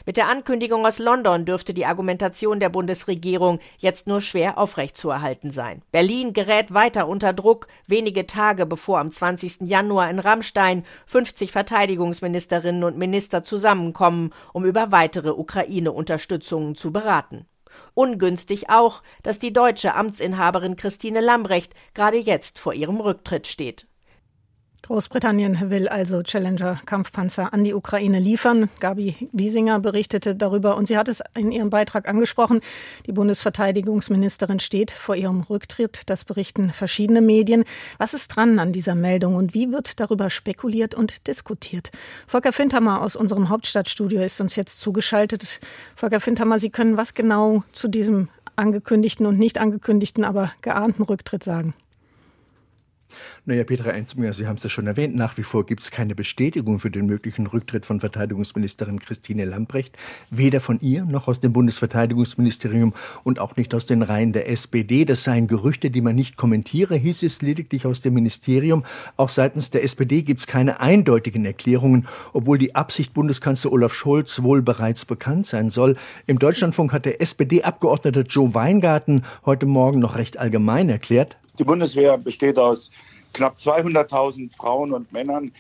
Mit 0.06 0.18
der 0.18 0.28
Ankündigung 0.28 0.86
aus 0.86 1.00
London 1.00 1.46
dürfte 1.46 1.74
die 1.74 1.86
Argumentation 1.86 2.60
der 2.60 2.68
Bundesregierung 2.68 3.60
jetzt 3.78 4.06
nur 4.06 4.20
schwer 4.20 4.58
aufrechtzuerhalten 4.58 5.50
sein. 5.50 5.82
Berlin 5.94 6.34
gerät 6.34 6.74
weiter 6.74 7.08
unter 7.08 7.32
Druck, 7.32 7.68
wenige 7.86 8.28
Tage 8.28 8.66
bevor 8.66 9.00
am 9.00 9.12
20. 9.12 9.62
Januar 9.62 10.10
in 10.10 10.20
Rammstein 10.20 10.84
50 11.06 11.54
Verteidigungsministerinnen 11.54 12.84
und 12.84 12.98
Minister 12.98 13.44
zusammenkommen, 13.44 14.34
um 14.52 14.66
über 14.66 14.92
weitere 14.92 15.30
Ukraine-Unterstützungen 15.30 16.76
zu 16.76 16.92
beraten. 16.92 17.46
Ungünstig 17.94 18.70
auch, 18.70 19.02
dass 19.24 19.40
die 19.40 19.54
deutsche 19.54 19.96
Amtsinhaberin 19.96 20.76
Christine 20.76 21.22
Lambrecht 21.22 21.74
gerade 21.94 22.18
jetzt 22.18 22.60
vor 22.60 22.74
ihrem 22.74 23.00
Rücktritt 23.00 23.48
steht. 23.48 23.88
Großbritannien 24.84 25.70
will 25.70 25.90
also 25.90 26.24
Challenger-Kampfpanzer 26.24 27.52
an 27.52 27.64
die 27.64 27.74
Ukraine 27.74 28.20
liefern. 28.20 28.70
Gabi 28.80 29.30
Wiesinger 29.34 29.80
berichtete 29.80 30.36
darüber 30.36 30.78
und 30.78 30.88
sie 30.88 30.98
hat 30.98 31.10
es 31.10 31.22
in 31.36 31.52
ihrem 31.52 31.70
Beitrag 31.70 32.08
angesprochen. 32.08 32.62
Die 33.06 33.12
Bundesverteidigungsministerin 33.12 34.60
steht 34.60 34.92
vor 34.92 35.16
ihrem 35.16 35.42
Rücktritt. 35.42 36.10
Das 36.10 36.24
berichten 36.24 36.72
verschiedene 36.72 37.22
Medien. 37.22 37.66
Was 37.98 38.14
ist 38.14 38.30
dran 38.30 38.60
an 38.60 38.72
dieser 38.72 38.96
Meldung 38.96 39.36
und 39.36 39.54
wie 39.54 39.72
wird 39.72 40.00
darüber 40.00 40.30
spekuliert 40.30 40.96
und 40.96 41.28
diskutiert? 41.28 41.92
Volker 42.26 42.54
Findhammer 42.54 43.02
aus 43.02 43.16
unserem 43.16 43.50
Hauptstadtstudio 43.50 44.22
ist 44.22 44.40
uns 44.40 44.56
jetzt 44.56 44.80
zugeschaltet. 44.80 45.60
Volker 45.96 46.22
Findhammer, 46.22 46.60
Sie 46.60 46.70
können 46.70 46.96
was 46.96 47.14
genau 47.14 47.64
zu 47.74 47.90
diesem 47.90 48.30
angekündigten 48.56 49.26
und 49.26 49.38
nicht 49.38 49.58
angekündigten, 49.58 50.24
aber 50.24 50.54
geahnten 50.62 51.04
Rücktritt 51.04 51.44
sagen? 51.44 51.74
Naja, 53.46 53.64
Petra 53.64 53.92
Enzminger, 53.92 54.34
Sie 54.34 54.48
haben 54.48 54.58
es 54.58 54.64
ja 54.64 54.70
schon 54.70 54.88
erwähnt, 54.88 55.16
nach 55.16 55.38
wie 55.38 55.44
vor 55.44 55.66
gibt 55.66 55.82
es 55.82 55.92
keine 55.92 56.16
Bestätigung 56.16 56.80
für 56.80 56.92
den 56.92 57.06
möglichen 57.06 57.48
Rücktritt 57.48 57.86
von 57.86 58.00
Verteidigungsministerin 58.00 59.00
Christine 59.00 59.46
Lambrecht, 59.46 59.98
weder 60.30 60.60
von 60.60 60.80
ihr 60.82 61.06
noch 61.06 61.28
aus 61.28 61.40
dem 61.40 61.54
Bundesverteidigungsministerium 61.54 62.94
und 63.24 63.40
auch 63.40 63.56
nicht 63.56 63.74
aus 63.74 63.86
den 63.86 64.02
Reihen 64.02 64.34
der 64.34 64.50
SPD. 64.50 65.06
Das 65.06 65.24
seien 65.24 65.48
Gerüchte, 65.48 65.90
die 65.90 66.02
man 66.02 66.16
nicht 66.16 66.38
kommentiere, 66.38 66.96
hieß 66.96 67.24
es 67.24 67.42
lediglich 67.42 67.86
aus 67.86 68.02
dem 68.02 68.16
Ministerium. 68.16 68.84
Auch 69.16 69.30
seitens 69.30 69.70
der 69.70 69.84
SPD 69.84 70.24
gibt 70.24 70.42
es 70.42 70.48
keine 70.48 70.80
eindeutigen 70.80 71.46
Erklärungen, 71.46 72.08
obwohl 72.34 72.58
die 72.58 72.76
Absicht 72.76 73.14
Bundeskanzler 73.14 73.72
Olaf 73.72 73.94
Scholz 73.94 74.44
wohl 74.44 74.62
bereits 74.62 75.06
bekannt 75.06 75.46
sein 75.46 75.70
soll. 75.70 75.96
Im 76.26 76.40
Deutschlandfunk 76.40 76.92
hat 76.92 77.06
der 77.06 77.22
SPD-Abgeordnete 77.22 78.22
Joe 78.22 78.54
Weingarten 78.54 79.24
heute 79.46 79.66
Morgen 79.66 80.00
noch 80.00 80.16
recht 80.16 80.38
allgemein 80.38 80.90
erklärt, 80.90 81.38
die 81.60 81.64
Bundeswehr 81.64 82.18
besteht 82.18 82.58
aus 82.58 82.92
knapp 83.34 83.56
200.000 83.56 84.56
Frauen 84.56 84.94
und 84.94 85.12
Männern, 85.12 85.52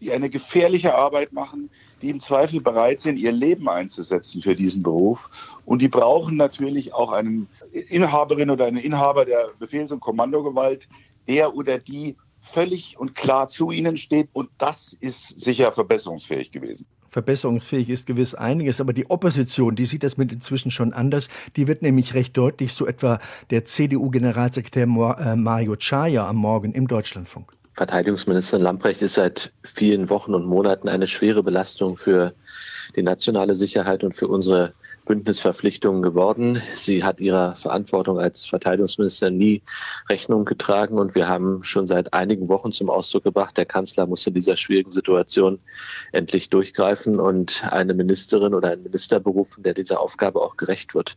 die 0.00 0.12
eine 0.12 0.28
gefährliche 0.28 0.94
Arbeit 0.94 1.32
machen, 1.32 1.70
die 2.02 2.10
im 2.10 2.20
Zweifel 2.20 2.60
bereit 2.60 3.00
sind, 3.00 3.16
ihr 3.16 3.32
Leben 3.32 3.68
einzusetzen 3.68 4.42
für 4.42 4.54
diesen 4.54 4.82
Beruf. 4.82 5.30
Und 5.64 5.80
die 5.80 5.88
brauchen 5.88 6.36
natürlich 6.36 6.92
auch 6.92 7.12
einen 7.12 7.48
Inhaberin 7.72 8.50
oder 8.50 8.66
einen 8.66 8.76
Inhaber 8.76 9.24
der 9.24 9.50
Befehls- 9.58 9.92
und 9.92 10.00
Kommandogewalt, 10.00 10.88
der 11.26 11.54
oder 11.54 11.78
die 11.78 12.16
völlig 12.40 12.98
und 12.98 13.14
klar 13.14 13.48
zu 13.48 13.70
ihnen 13.70 13.96
steht. 13.96 14.28
Und 14.32 14.50
das 14.58 14.94
ist 15.00 15.40
sicher 15.40 15.72
verbesserungsfähig 15.72 16.50
gewesen. 16.50 16.86
Verbesserungsfähig 17.14 17.90
ist 17.90 18.08
gewiss 18.08 18.34
einiges, 18.34 18.80
aber 18.80 18.92
die 18.92 19.08
Opposition, 19.08 19.76
die 19.76 19.84
sieht 19.84 20.02
das 20.02 20.16
mit 20.16 20.32
inzwischen 20.32 20.72
schon 20.72 20.92
anders. 20.92 21.28
Die 21.54 21.68
wird 21.68 21.80
nämlich 21.80 22.14
recht 22.14 22.36
deutlich, 22.36 22.72
so 22.72 22.88
etwa 22.88 23.20
der 23.50 23.64
CDU-Generalsekretär 23.64 24.82
äh, 24.82 25.36
Mario 25.36 25.76
Chaya 25.76 26.28
am 26.28 26.34
Morgen 26.34 26.72
im 26.72 26.88
Deutschlandfunk. 26.88 27.52
Verteidigungsministerin 27.74 28.64
Lamprecht 28.64 29.00
ist 29.00 29.14
seit 29.14 29.52
vielen 29.62 30.10
Wochen 30.10 30.34
und 30.34 30.44
Monaten 30.44 30.88
eine 30.88 31.06
schwere 31.06 31.44
Belastung 31.44 31.96
für 31.96 32.34
die 32.96 33.04
nationale 33.04 33.54
Sicherheit 33.54 34.02
und 34.02 34.16
für 34.16 34.26
unsere 34.26 34.72
Bündnisverpflichtungen 35.04 36.02
geworden. 36.02 36.62
Sie 36.76 37.04
hat 37.04 37.20
ihrer 37.20 37.56
Verantwortung 37.56 38.18
als 38.18 38.44
Verteidigungsminister 38.44 39.30
nie 39.30 39.62
Rechnung 40.08 40.44
getragen 40.44 40.98
und 40.98 41.14
wir 41.14 41.28
haben 41.28 41.64
schon 41.64 41.86
seit 41.86 42.12
einigen 42.14 42.48
Wochen 42.48 42.72
zum 42.72 42.90
Ausdruck 42.90 43.24
gebracht, 43.24 43.56
der 43.56 43.66
Kanzler 43.66 44.06
muss 44.06 44.26
in 44.26 44.34
dieser 44.34 44.56
schwierigen 44.56 44.92
Situation 44.92 45.58
endlich 46.12 46.48
durchgreifen 46.48 47.20
und 47.20 47.64
eine 47.70 47.94
Ministerin 47.94 48.54
oder 48.54 48.70
einen 48.70 48.82
Minister 48.82 49.20
berufen, 49.20 49.62
der 49.62 49.74
dieser 49.74 50.00
Aufgabe 50.00 50.40
auch 50.40 50.56
gerecht 50.56 50.94
wird. 50.94 51.16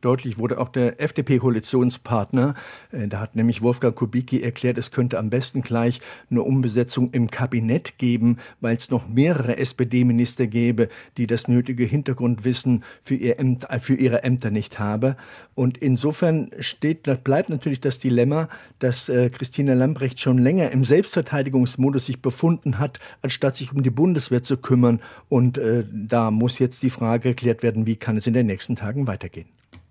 Deutlich 0.00 0.38
wurde 0.38 0.58
auch 0.58 0.68
der 0.68 1.00
FDP-Koalitionspartner. 1.00 2.54
Äh, 2.92 3.08
da 3.08 3.18
hat 3.18 3.34
nämlich 3.34 3.62
Wolfgang 3.62 3.96
Kubicki 3.96 4.42
erklärt, 4.42 4.78
es 4.78 4.92
könnte 4.92 5.18
am 5.18 5.28
besten 5.28 5.62
gleich 5.62 6.00
eine 6.30 6.42
Umbesetzung 6.42 7.10
im 7.10 7.28
Kabinett 7.28 7.98
geben, 7.98 8.36
weil 8.60 8.76
es 8.76 8.90
noch 8.90 9.08
mehrere 9.08 9.56
SPD-Minister 9.56 10.46
gäbe, 10.46 10.88
die 11.16 11.26
das 11.26 11.48
nötige 11.48 11.84
Hintergrundwissen 11.84 12.84
für, 13.02 13.16
ihr 13.16 13.40
Ämter, 13.40 13.72
äh, 13.72 13.80
für 13.80 13.94
ihre 13.94 14.22
Ämter 14.22 14.52
nicht 14.52 14.78
haben. 14.78 15.16
Und 15.56 15.78
insofern 15.78 16.50
steht, 16.60 17.02
bleibt 17.24 17.50
natürlich 17.50 17.80
das 17.80 17.98
Dilemma, 17.98 18.48
dass 18.78 19.08
äh, 19.08 19.30
Christina 19.30 19.74
Lambrecht 19.74 20.20
schon 20.20 20.38
länger 20.38 20.70
im 20.70 20.84
Selbstverteidigungsmodus 20.84 22.06
sich 22.06 22.22
befunden 22.22 22.78
hat, 22.78 23.00
anstatt 23.22 23.56
sich 23.56 23.72
um 23.72 23.82
die 23.82 23.90
Bundeswehr 23.90 24.44
zu 24.44 24.58
kümmern. 24.58 25.00
Und 25.28 25.58
äh, 25.58 25.84
da 25.92 26.30
muss 26.30 26.60
jetzt 26.60 26.84
die 26.84 26.90
Frage 26.90 27.30
geklärt 27.30 27.64
werden, 27.64 27.84
wie 27.84 27.96
kann 27.96 28.16
es 28.16 28.28
in 28.28 28.34
den 28.34 28.46
nächsten 28.46 28.76
Tagen 28.76 29.08
weitergehen. 29.08 29.48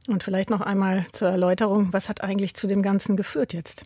Und 0.07 0.23
vielleicht 0.23 0.49
noch 0.49 0.61
einmal 0.61 1.05
zur 1.11 1.29
Erläuterung, 1.29 1.91
was 1.91 2.07
hat 2.07 2.21
eigentlich 2.21 2.55
zu 2.55 2.67
dem 2.67 2.81
Ganzen 2.81 3.17
geführt 3.17 3.53
jetzt? 3.53 3.85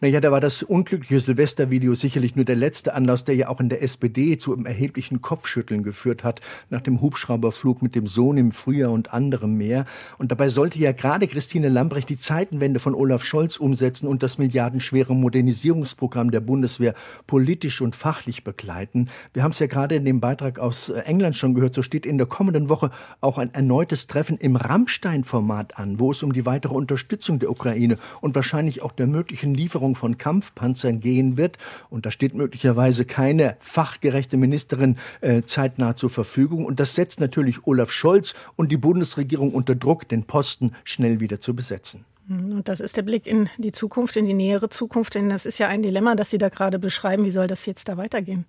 Naja, 0.00 0.20
da 0.20 0.32
war 0.32 0.40
das 0.40 0.62
unglückliche 0.62 1.20
Silvestervideo 1.20 1.94
sicherlich 1.94 2.36
nur 2.36 2.44
der 2.44 2.56
letzte 2.56 2.94
Anlass, 2.94 3.24
der 3.24 3.34
ja 3.34 3.48
auch 3.48 3.60
in 3.60 3.68
der 3.68 3.82
SPD 3.82 4.38
zu 4.38 4.54
einem 4.54 4.66
erheblichen 4.66 5.22
Kopfschütteln 5.22 5.82
geführt 5.82 6.24
hat, 6.24 6.40
nach 6.70 6.80
dem 6.80 7.00
Hubschrauberflug 7.00 7.82
mit 7.82 7.94
dem 7.94 8.06
Sohn 8.06 8.36
im 8.36 8.52
Frühjahr 8.52 8.92
und 8.92 9.12
anderem 9.12 9.54
mehr. 9.54 9.84
Und 10.18 10.32
dabei 10.32 10.48
sollte 10.48 10.78
ja 10.78 10.92
gerade 10.92 11.26
Christine 11.26 11.68
Lambrecht 11.68 12.08
die 12.08 12.18
Zeitenwende 12.18 12.80
von 12.80 12.94
Olaf 12.94 13.24
Scholz 13.24 13.56
umsetzen 13.56 14.06
und 14.06 14.22
das 14.22 14.38
milliardenschwere 14.38 15.14
Modernisierungsprogramm 15.14 16.30
der 16.30 16.40
Bundeswehr 16.40 16.94
politisch 17.26 17.80
und 17.80 17.96
fachlich 17.96 18.44
begleiten. 18.44 19.08
Wir 19.32 19.42
haben 19.42 19.52
es 19.52 19.58
ja 19.58 19.66
gerade 19.66 19.96
in 19.96 20.04
dem 20.04 20.20
Beitrag 20.20 20.58
aus 20.58 20.88
äh, 20.88 21.00
England 21.00 21.36
schon 21.36 21.54
gehört, 21.54 21.74
so 21.74 21.82
steht 21.82 22.06
in 22.06 22.18
der 22.18 22.26
kommenden 22.26 22.68
Woche 22.68 22.90
auch 23.20 23.38
ein 23.38 23.52
erneutes 23.54 24.06
Treffen 24.06 24.36
im 24.38 24.56
Rammstein-Format 24.56 25.78
an, 25.78 25.98
wo 26.00 26.10
es 26.10 26.22
um 26.22 26.32
die 26.32 26.46
weitere 26.46 26.74
Unterstützung 26.74 27.38
der 27.38 27.50
Ukraine 27.50 27.98
und 28.20 28.34
wahrscheinlich 28.34 28.82
auch 28.82 28.92
der 28.92 29.06
möglichen 29.06 29.54
Lieferung 29.54 29.65
von 29.68 30.18
Kampfpanzern 30.18 31.00
gehen 31.00 31.36
wird. 31.36 31.58
Und 31.90 32.06
da 32.06 32.10
steht 32.10 32.34
möglicherweise 32.34 33.04
keine 33.04 33.56
fachgerechte 33.60 34.36
Ministerin 34.36 34.96
äh, 35.20 35.42
zeitnah 35.42 35.96
zur 35.96 36.10
Verfügung. 36.10 36.64
Und 36.64 36.80
das 36.80 36.94
setzt 36.94 37.20
natürlich 37.20 37.66
Olaf 37.66 37.92
Scholz 37.92 38.34
und 38.56 38.70
die 38.70 38.76
Bundesregierung 38.76 39.52
unter 39.52 39.74
Druck, 39.74 40.08
den 40.08 40.24
Posten 40.24 40.72
schnell 40.84 41.20
wieder 41.20 41.40
zu 41.40 41.54
besetzen. 41.54 42.04
Und 42.28 42.68
das 42.68 42.80
ist 42.80 42.96
der 42.96 43.02
Blick 43.02 43.26
in 43.26 43.48
die 43.56 43.72
Zukunft, 43.72 44.16
in 44.16 44.24
die 44.24 44.34
nähere 44.34 44.68
Zukunft. 44.68 45.14
Denn 45.14 45.28
das 45.28 45.46
ist 45.46 45.58
ja 45.58 45.68
ein 45.68 45.82
Dilemma, 45.82 46.16
das 46.16 46.30
Sie 46.30 46.38
da 46.38 46.48
gerade 46.48 46.78
beschreiben. 46.78 47.24
Wie 47.24 47.30
soll 47.30 47.46
das 47.46 47.66
jetzt 47.66 47.88
da 47.88 47.96
weitergehen? 47.96 48.44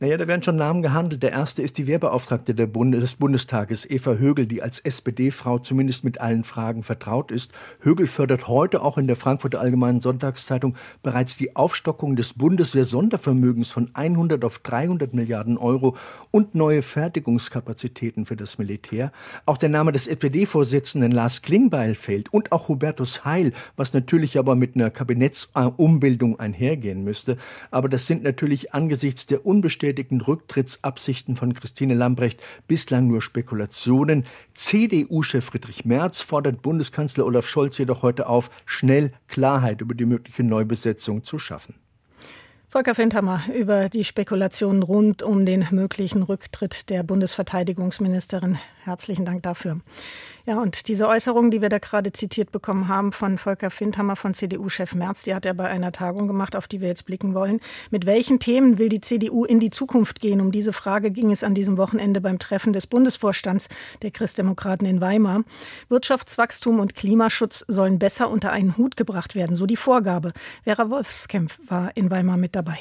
Naja, 0.00 0.16
da 0.16 0.26
werden 0.26 0.42
schon 0.42 0.56
Namen 0.56 0.82
gehandelt. 0.82 1.22
Der 1.22 1.32
erste 1.32 1.62
ist 1.62 1.78
die 1.78 1.86
Wehrbeauftragte 1.86 2.54
Bundes 2.66 3.00
des 3.00 3.14
Bundestages, 3.14 3.88
Eva 3.88 4.14
Högel, 4.14 4.46
die 4.46 4.62
als 4.62 4.80
SPD-Frau 4.80 5.58
zumindest 5.58 6.04
mit 6.04 6.20
allen 6.20 6.44
Fragen 6.44 6.82
vertraut 6.82 7.30
ist. 7.30 7.52
Högel 7.80 8.06
fördert 8.06 8.48
heute 8.48 8.82
auch 8.82 8.98
in 8.98 9.06
der 9.06 9.16
Frankfurter 9.16 9.60
Allgemeinen 9.60 10.00
Sonntagszeitung 10.00 10.74
bereits 11.02 11.36
die 11.36 11.54
Aufstockung 11.54 12.16
des 12.16 12.34
Bundeswehr-Sondervermögens 12.34 13.70
von 13.70 13.90
100 13.94 14.44
auf 14.44 14.58
300 14.58 15.14
Milliarden 15.14 15.56
Euro 15.56 15.96
und 16.30 16.54
neue 16.54 16.82
Fertigungskapazitäten 16.82 18.26
für 18.26 18.36
das 18.36 18.58
Militär. 18.58 19.12
Auch 19.46 19.56
der 19.56 19.68
Name 19.68 19.92
des 19.92 20.06
SPD-Vorsitzenden 20.06 21.12
Lars 21.12 21.42
Klingbeil 21.42 21.94
fällt 21.94 22.32
und 22.32 22.50
auch 22.50 22.68
Hubertus 22.68 23.24
Heil, 23.24 23.52
was 23.76 23.92
natürlich 23.92 24.38
aber 24.38 24.56
mit 24.56 24.74
einer 24.74 24.90
Kabinettsumbildung 24.90 26.40
einhergehen 26.40 27.04
müsste. 27.04 27.36
Aber 27.70 27.88
das 27.88 28.06
sind 28.06 28.24
natürlich 28.24 28.74
angesichts 28.74 29.26
der 29.26 29.46
unbestätigten 29.52 30.22
Rücktrittsabsichten 30.22 31.36
von 31.36 31.52
Christine 31.52 31.92
Lambrecht 31.92 32.42
bislang 32.66 33.06
nur 33.06 33.20
Spekulationen. 33.20 34.24
CDU-Chef 34.54 35.44
Friedrich 35.44 35.84
Merz 35.84 36.22
fordert 36.22 36.62
Bundeskanzler 36.62 37.26
Olaf 37.26 37.46
Scholz 37.46 37.76
jedoch 37.76 38.00
heute 38.00 38.28
auf, 38.28 38.50
schnell 38.64 39.12
Klarheit 39.28 39.82
über 39.82 39.94
die 39.94 40.06
mögliche 40.06 40.42
Neubesetzung 40.42 41.22
zu 41.22 41.38
schaffen. 41.38 41.74
Volker 42.66 42.94
Findhammer 42.94 43.42
über 43.54 43.90
die 43.90 44.04
Spekulationen 44.04 44.82
rund 44.82 45.22
um 45.22 45.44
den 45.44 45.66
möglichen 45.70 46.22
Rücktritt 46.22 46.88
der 46.88 47.02
Bundesverteidigungsministerin. 47.02 48.56
Herzlichen 48.84 49.24
Dank 49.24 49.44
dafür. 49.44 49.78
Ja, 50.44 50.60
und 50.60 50.88
diese 50.88 51.06
Äußerung, 51.06 51.52
die 51.52 51.62
wir 51.62 51.68
da 51.68 51.78
gerade 51.78 52.10
zitiert 52.10 52.50
bekommen 52.50 52.88
haben 52.88 53.12
von 53.12 53.38
Volker 53.38 53.70
Findhammer, 53.70 54.16
von 54.16 54.34
CDU-Chef 54.34 54.96
Merz, 54.96 55.22
die 55.22 55.36
hat 55.36 55.46
er 55.46 55.54
bei 55.54 55.68
einer 55.68 55.92
Tagung 55.92 56.26
gemacht, 56.26 56.56
auf 56.56 56.66
die 56.66 56.80
wir 56.80 56.88
jetzt 56.88 57.06
blicken 57.06 57.32
wollen. 57.32 57.60
Mit 57.92 58.06
welchen 58.06 58.40
Themen 58.40 58.78
will 58.78 58.88
die 58.88 59.00
CDU 59.00 59.44
in 59.44 59.60
die 59.60 59.70
Zukunft 59.70 60.18
gehen? 60.18 60.40
Um 60.40 60.50
diese 60.50 60.72
Frage 60.72 61.12
ging 61.12 61.30
es 61.30 61.44
an 61.44 61.54
diesem 61.54 61.76
Wochenende 61.76 62.20
beim 62.20 62.40
Treffen 62.40 62.72
des 62.72 62.88
Bundesvorstands 62.88 63.68
der 64.02 64.10
Christdemokraten 64.10 64.84
in 64.84 65.00
Weimar. 65.00 65.44
Wirtschaftswachstum 65.88 66.80
und 66.80 66.96
Klimaschutz 66.96 67.64
sollen 67.68 68.00
besser 68.00 68.30
unter 68.30 68.50
einen 68.50 68.76
Hut 68.76 68.96
gebracht 68.96 69.36
werden, 69.36 69.54
so 69.54 69.66
die 69.66 69.76
Vorgabe. 69.76 70.32
Vera 70.64 70.90
Wolfskämpf 70.90 71.60
war 71.68 71.96
in 71.96 72.10
Weimar 72.10 72.36
mit 72.36 72.56
dabei. 72.56 72.80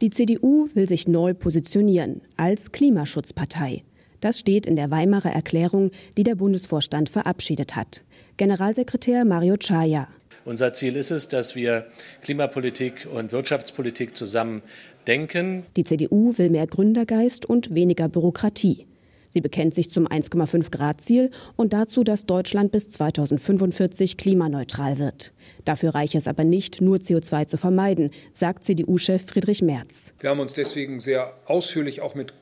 Die 0.00 0.10
CDU 0.10 0.68
will 0.74 0.88
sich 0.88 1.06
neu 1.06 1.34
positionieren 1.34 2.22
als 2.36 2.72
Klimaschutzpartei. 2.72 3.84
Das 4.26 4.40
steht 4.40 4.66
in 4.66 4.74
der 4.74 4.90
Weimarer 4.90 5.30
Erklärung, 5.30 5.92
die 6.16 6.24
der 6.24 6.34
Bundesvorstand 6.34 7.08
verabschiedet 7.08 7.76
hat. 7.76 8.02
Generalsekretär 8.38 9.24
Mario 9.24 9.54
Chaya. 9.56 10.08
Unser 10.44 10.72
Ziel 10.72 10.96
ist 10.96 11.12
es, 11.12 11.28
dass 11.28 11.54
wir 11.54 11.86
Klimapolitik 12.22 13.06
und 13.14 13.30
Wirtschaftspolitik 13.30 14.16
zusammen 14.16 14.62
denken. 15.06 15.62
Die 15.76 15.84
CDU 15.84 16.36
will 16.38 16.50
mehr 16.50 16.66
Gründergeist 16.66 17.46
und 17.46 17.72
weniger 17.72 18.08
Bürokratie. 18.08 18.88
Sie 19.30 19.40
bekennt 19.40 19.76
sich 19.76 19.92
zum 19.92 20.08
1,5 20.08 20.72
Grad 20.72 21.00
Ziel 21.00 21.30
und 21.54 21.72
dazu, 21.72 22.02
dass 22.02 22.26
Deutschland 22.26 22.72
bis 22.72 22.88
2045 22.88 24.16
klimaneutral 24.16 24.98
wird. 24.98 25.34
Dafür 25.64 25.94
reiche 25.94 26.18
es 26.18 26.26
aber 26.26 26.42
nicht, 26.42 26.80
nur 26.80 26.96
CO2 26.96 27.46
zu 27.46 27.58
vermeiden, 27.58 28.10
sagt 28.32 28.64
CDU-Chef 28.64 29.24
Friedrich 29.24 29.62
Merz. 29.62 30.14
Wir 30.18 30.30
haben 30.30 30.40
uns 30.40 30.52
deswegen 30.54 30.98
sehr 30.98 31.32
ausführlich 31.44 32.00
auch 32.00 32.16
mit 32.16 32.34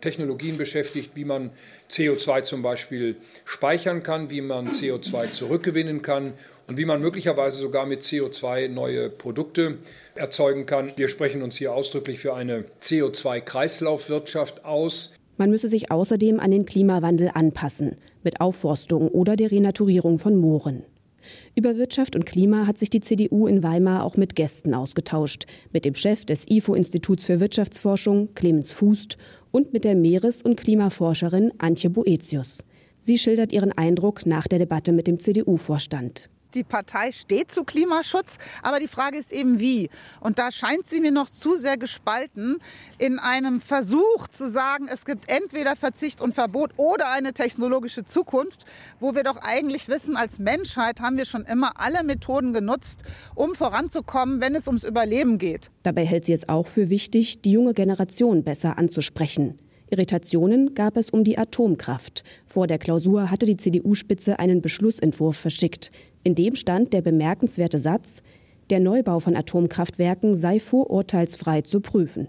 Technologien 0.00 0.58
beschäftigt, 0.58 1.12
wie 1.14 1.24
man 1.24 1.50
CO2 1.88 2.42
zum 2.42 2.62
Beispiel 2.62 3.16
speichern 3.44 4.02
kann, 4.02 4.30
wie 4.30 4.40
man 4.40 4.70
CO2 4.70 5.30
zurückgewinnen 5.30 6.02
kann 6.02 6.34
und 6.66 6.78
wie 6.78 6.84
man 6.84 7.00
möglicherweise 7.00 7.58
sogar 7.58 7.86
mit 7.86 8.02
CO2 8.02 8.68
neue 8.68 9.08
Produkte 9.08 9.78
erzeugen 10.14 10.66
kann. 10.66 10.90
Wir 10.96 11.08
sprechen 11.08 11.42
uns 11.42 11.56
hier 11.56 11.72
ausdrücklich 11.72 12.18
für 12.18 12.34
eine 12.34 12.64
CO2-Kreislaufwirtschaft 12.80 14.64
aus. 14.64 15.14
Man 15.36 15.50
müsse 15.50 15.68
sich 15.68 15.90
außerdem 15.90 16.40
an 16.40 16.50
den 16.50 16.66
Klimawandel 16.66 17.30
anpassen, 17.32 17.96
mit 18.22 18.40
Aufforstung 18.40 19.08
oder 19.08 19.36
der 19.36 19.50
Renaturierung 19.50 20.18
von 20.18 20.36
Mooren. 20.36 20.84
Über 21.54 21.76
Wirtschaft 21.76 22.16
und 22.16 22.26
Klima 22.26 22.66
hat 22.66 22.78
sich 22.78 22.90
die 22.90 23.00
CDU 23.00 23.46
in 23.46 23.62
Weimar 23.62 24.04
auch 24.04 24.16
mit 24.16 24.34
Gästen 24.34 24.74
ausgetauscht, 24.74 25.46
mit 25.72 25.84
dem 25.84 25.94
Chef 25.94 26.24
des 26.24 26.48
IFO-Instituts 26.48 27.24
für 27.24 27.40
Wirtschaftsforschung, 27.40 28.34
Clemens 28.34 28.72
Fußt, 28.72 29.18
und 29.52 29.72
mit 29.72 29.84
der 29.84 29.94
Meeres- 29.94 30.42
und 30.42 30.56
Klimaforscherin 30.56 31.52
Antje 31.58 31.90
Boetius. 31.90 32.64
Sie 33.00 33.18
schildert 33.18 33.52
ihren 33.52 33.70
Eindruck 33.72 34.26
nach 34.26 34.48
der 34.48 34.58
Debatte 34.58 34.92
mit 34.92 35.06
dem 35.06 35.20
CDU-Vorstand. 35.20 36.28
Die 36.54 36.64
Partei 36.64 37.12
steht 37.12 37.50
zu 37.50 37.64
Klimaschutz, 37.64 38.38
aber 38.62 38.78
die 38.78 38.88
Frage 38.88 39.18
ist 39.18 39.32
eben 39.32 39.58
wie. 39.58 39.88
Und 40.20 40.38
da 40.38 40.50
scheint 40.50 40.86
sie 40.86 41.00
mir 41.00 41.10
noch 41.10 41.30
zu 41.30 41.56
sehr 41.56 41.76
gespalten 41.76 42.58
in 42.98 43.18
einem 43.18 43.60
Versuch 43.60 44.28
zu 44.28 44.48
sagen, 44.48 44.86
es 44.92 45.04
gibt 45.04 45.30
entweder 45.30 45.76
Verzicht 45.76 46.20
und 46.20 46.34
Verbot 46.34 46.72
oder 46.76 47.10
eine 47.10 47.32
technologische 47.32 48.04
Zukunft, 48.04 48.64
wo 49.00 49.14
wir 49.14 49.22
doch 49.22 49.38
eigentlich 49.38 49.88
wissen, 49.88 50.16
als 50.16 50.38
Menschheit 50.38 51.00
haben 51.00 51.16
wir 51.16 51.24
schon 51.24 51.44
immer 51.44 51.80
alle 51.80 52.04
Methoden 52.04 52.52
genutzt, 52.52 53.02
um 53.34 53.54
voranzukommen, 53.54 54.40
wenn 54.40 54.54
es 54.54 54.66
ums 54.66 54.84
Überleben 54.84 55.38
geht. 55.38 55.70
Dabei 55.82 56.04
hält 56.04 56.26
sie 56.26 56.32
es 56.32 56.48
auch 56.48 56.66
für 56.66 56.90
wichtig, 56.90 57.42
die 57.42 57.52
junge 57.52 57.74
Generation 57.74 58.44
besser 58.44 58.78
anzusprechen. 58.78 59.58
Irritationen 59.92 60.74
gab 60.74 60.96
es 60.96 61.10
um 61.10 61.22
die 61.22 61.36
Atomkraft. 61.36 62.24
Vor 62.46 62.66
der 62.66 62.78
Klausur 62.78 63.30
hatte 63.30 63.44
die 63.44 63.58
CDU-Spitze 63.58 64.38
einen 64.38 64.62
Beschlussentwurf 64.62 65.36
verschickt. 65.36 65.90
In 66.24 66.34
dem 66.34 66.56
stand 66.56 66.92
der 66.92 67.02
bemerkenswerte 67.02 67.80
Satz, 67.80 68.22
der 68.70 68.80
Neubau 68.80 69.20
von 69.20 69.36
Atomkraftwerken 69.36 70.36
sei 70.36 70.60
vorurteilsfrei 70.60 71.62
zu 71.62 71.80
prüfen. 71.80 72.28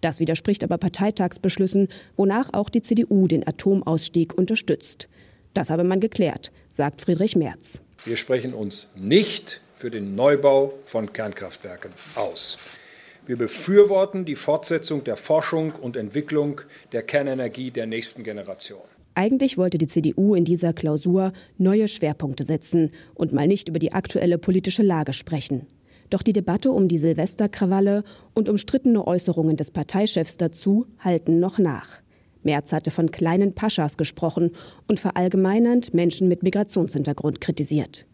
Das 0.00 0.20
widerspricht 0.20 0.64
aber 0.64 0.78
Parteitagsbeschlüssen, 0.78 1.88
wonach 2.16 2.52
auch 2.52 2.68
die 2.68 2.82
CDU 2.82 3.26
den 3.26 3.46
Atomausstieg 3.46 4.36
unterstützt. 4.36 5.08
Das 5.54 5.70
habe 5.70 5.84
man 5.84 6.00
geklärt, 6.00 6.52
sagt 6.68 7.00
Friedrich 7.00 7.36
Merz. 7.36 7.80
Wir 8.04 8.16
sprechen 8.16 8.54
uns 8.54 8.92
nicht 8.96 9.60
für 9.74 9.90
den 9.90 10.14
Neubau 10.14 10.74
von 10.84 11.12
Kernkraftwerken 11.12 11.90
aus. 12.14 12.58
Wir 13.26 13.36
befürworten 13.36 14.24
die 14.24 14.36
Fortsetzung 14.36 15.04
der 15.04 15.16
Forschung 15.16 15.72
und 15.72 15.96
Entwicklung 15.96 16.60
der 16.92 17.02
Kernenergie 17.02 17.70
der 17.70 17.86
nächsten 17.86 18.24
Generation. 18.24 18.80
Eigentlich 19.18 19.58
wollte 19.58 19.78
die 19.78 19.88
CDU 19.88 20.36
in 20.36 20.44
dieser 20.44 20.72
Klausur 20.72 21.32
neue 21.56 21.88
Schwerpunkte 21.88 22.44
setzen 22.44 22.92
und 23.16 23.32
mal 23.32 23.48
nicht 23.48 23.68
über 23.68 23.80
die 23.80 23.92
aktuelle 23.92 24.38
politische 24.38 24.84
Lage 24.84 25.12
sprechen. 25.12 25.66
Doch 26.08 26.22
die 26.22 26.32
Debatte 26.32 26.70
um 26.70 26.86
die 26.86 26.98
Silvesterkrawalle 26.98 28.04
und 28.36 28.48
umstrittene 28.48 29.04
Äußerungen 29.04 29.56
des 29.56 29.72
Parteichefs 29.72 30.36
dazu 30.36 30.86
halten 31.00 31.40
noch 31.40 31.58
nach. 31.58 32.00
Merz 32.44 32.72
hatte 32.72 32.92
von 32.92 33.10
kleinen 33.10 33.54
Paschas 33.54 33.96
gesprochen 33.96 34.52
und 34.86 35.00
verallgemeinernd 35.00 35.94
Menschen 35.94 36.28
mit 36.28 36.44
Migrationshintergrund 36.44 37.40
kritisiert. 37.40 38.06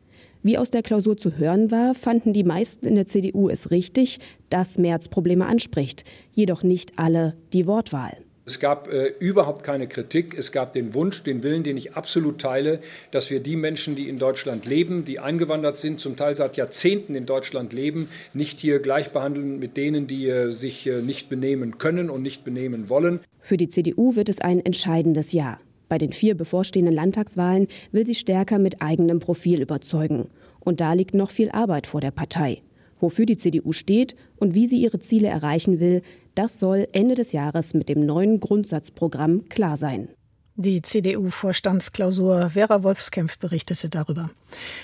Wie 0.42 0.56
aus 0.56 0.70
der 0.70 0.82
Klausur 0.82 1.18
zu 1.18 1.36
hören 1.36 1.70
war, 1.70 1.94
fanden 1.94 2.32
die 2.32 2.44
meisten 2.44 2.86
in 2.86 2.94
der 2.94 3.06
CDU 3.06 3.50
es 3.50 3.70
richtig, 3.70 4.20
dass 4.48 4.78
Merz 4.78 5.08
Probleme 5.08 5.44
anspricht, 5.44 6.04
jedoch 6.32 6.62
nicht 6.62 6.98
alle 6.98 7.34
die 7.52 7.66
Wortwahl. 7.66 8.16
Es 8.46 8.60
gab 8.60 8.92
äh, 8.92 9.14
überhaupt 9.20 9.62
keine 9.62 9.86
Kritik. 9.86 10.36
Es 10.36 10.52
gab 10.52 10.74
den 10.74 10.92
Wunsch, 10.92 11.22
den 11.22 11.42
Willen, 11.42 11.62
den 11.62 11.78
ich 11.78 11.94
absolut 11.94 12.40
teile, 12.40 12.80
dass 13.10 13.30
wir 13.30 13.40
die 13.40 13.56
Menschen, 13.56 13.96
die 13.96 14.08
in 14.08 14.18
Deutschland 14.18 14.66
leben, 14.66 15.06
die 15.06 15.18
eingewandert 15.18 15.78
sind, 15.78 15.98
zum 15.98 16.16
Teil 16.16 16.36
seit 16.36 16.58
Jahrzehnten 16.58 17.14
in 17.14 17.24
Deutschland 17.24 17.72
leben, 17.72 18.08
nicht 18.34 18.60
hier 18.60 18.80
gleich 18.80 19.10
behandeln 19.12 19.58
mit 19.58 19.78
denen, 19.78 20.06
die 20.06 20.28
äh, 20.28 20.50
sich 20.50 20.86
äh, 20.86 21.00
nicht 21.00 21.30
benehmen 21.30 21.78
können 21.78 22.10
und 22.10 22.22
nicht 22.22 22.44
benehmen 22.44 22.90
wollen. 22.90 23.20
Für 23.40 23.56
die 23.56 23.68
CDU 23.68 24.14
wird 24.14 24.28
es 24.28 24.40
ein 24.40 24.64
entscheidendes 24.64 25.32
Jahr. 25.32 25.58
Bei 25.88 25.96
den 25.96 26.12
vier 26.12 26.34
bevorstehenden 26.34 26.94
Landtagswahlen 26.94 27.68
will 27.92 28.06
sie 28.06 28.14
stärker 28.14 28.58
mit 28.58 28.82
eigenem 28.82 29.20
Profil 29.20 29.62
überzeugen. 29.62 30.28
Und 30.60 30.80
da 30.80 30.92
liegt 30.92 31.14
noch 31.14 31.30
viel 31.30 31.50
Arbeit 31.50 31.86
vor 31.86 32.00
der 32.02 32.10
Partei. 32.10 32.62
Wofür 33.00 33.26
die 33.26 33.36
CDU 33.36 33.72
steht 33.72 34.16
und 34.36 34.54
wie 34.54 34.66
sie 34.66 34.80
ihre 34.80 34.98
Ziele 34.98 35.28
erreichen 35.28 35.80
will, 35.80 36.02
das 36.34 36.58
soll 36.58 36.88
Ende 36.92 37.14
des 37.14 37.32
Jahres 37.32 37.74
mit 37.74 37.88
dem 37.88 38.04
neuen 38.06 38.40
Grundsatzprogramm 38.40 39.48
klar 39.48 39.76
sein. 39.76 40.08
Die 40.56 40.82
CDU-Vorstandsklausur 40.82 42.50
Vera 42.50 42.84
Wolfskämpf 42.84 43.38
berichtete 43.38 43.88
darüber. 43.88 44.30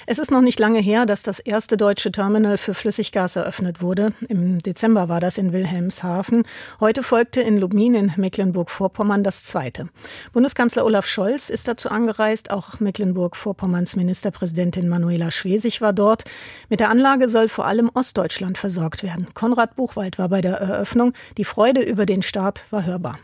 Es 0.05 0.19
ist 0.19 0.33
noch 0.33 0.41
nicht 0.41 0.59
lange 0.59 0.81
her, 0.81 1.07
dass 1.07 1.23
das 1.23 1.39
erste 1.39 1.77
deutsche 1.77 2.11
Terminal 2.11 2.59
für 2.59 2.75
Flüssiggas 2.75 3.37
eröffnet 3.37 3.81
wurde. 3.81 4.13
Im 4.29 4.59
Dezember 4.59 5.09
war 5.09 5.21
das 5.21 5.39
in 5.39 5.53
Wilhelmshaven. 5.53 6.43
Heute 6.81 7.05
folgte 7.05 7.41
in 7.41 7.57
Lubmin 7.57 7.95
in 7.95 8.13
Mecklenburg-Vorpommern 8.17 9.23
das 9.23 9.45
zweite. 9.45 9.89
Bundeskanzler 10.33 10.85
Olaf 10.85 11.07
Scholz 11.07 11.49
ist 11.49 11.69
dazu 11.69 11.89
angereist. 11.89 12.51
Auch 12.51 12.81
Mecklenburg-Vorpommerns 12.81 13.95
Ministerpräsidentin 13.95 14.89
Manuela 14.89 15.31
Schwesig 15.31 15.81
war 15.81 15.93
dort. 15.93 16.25
Mit 16.69 16.81
der 16.81 16.91
Anlage 16.91 17.29
soll 17.29 17.49
vor 17.49 17.67
allem 17.67 17.93
Ostdeutschland 17.95 18.59
versorgt 18.59 19.05
werden. 19.05 19.29
Konrad 19.35 19.77
Buchwald 19.77 20.19
war 20.19 20.31
bei 20.31 20.41
der 20.41 20.57
Eröffnung. 20.57 21.13
Die 21.37 21.45
Freude 21.45 21.81
über 21.81 22.07
den 22.07 22.23
Start 22.23 22.65
war 22.71 22.85
hörbar. 22.85 23.21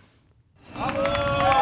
Bravo! 0.75 1.56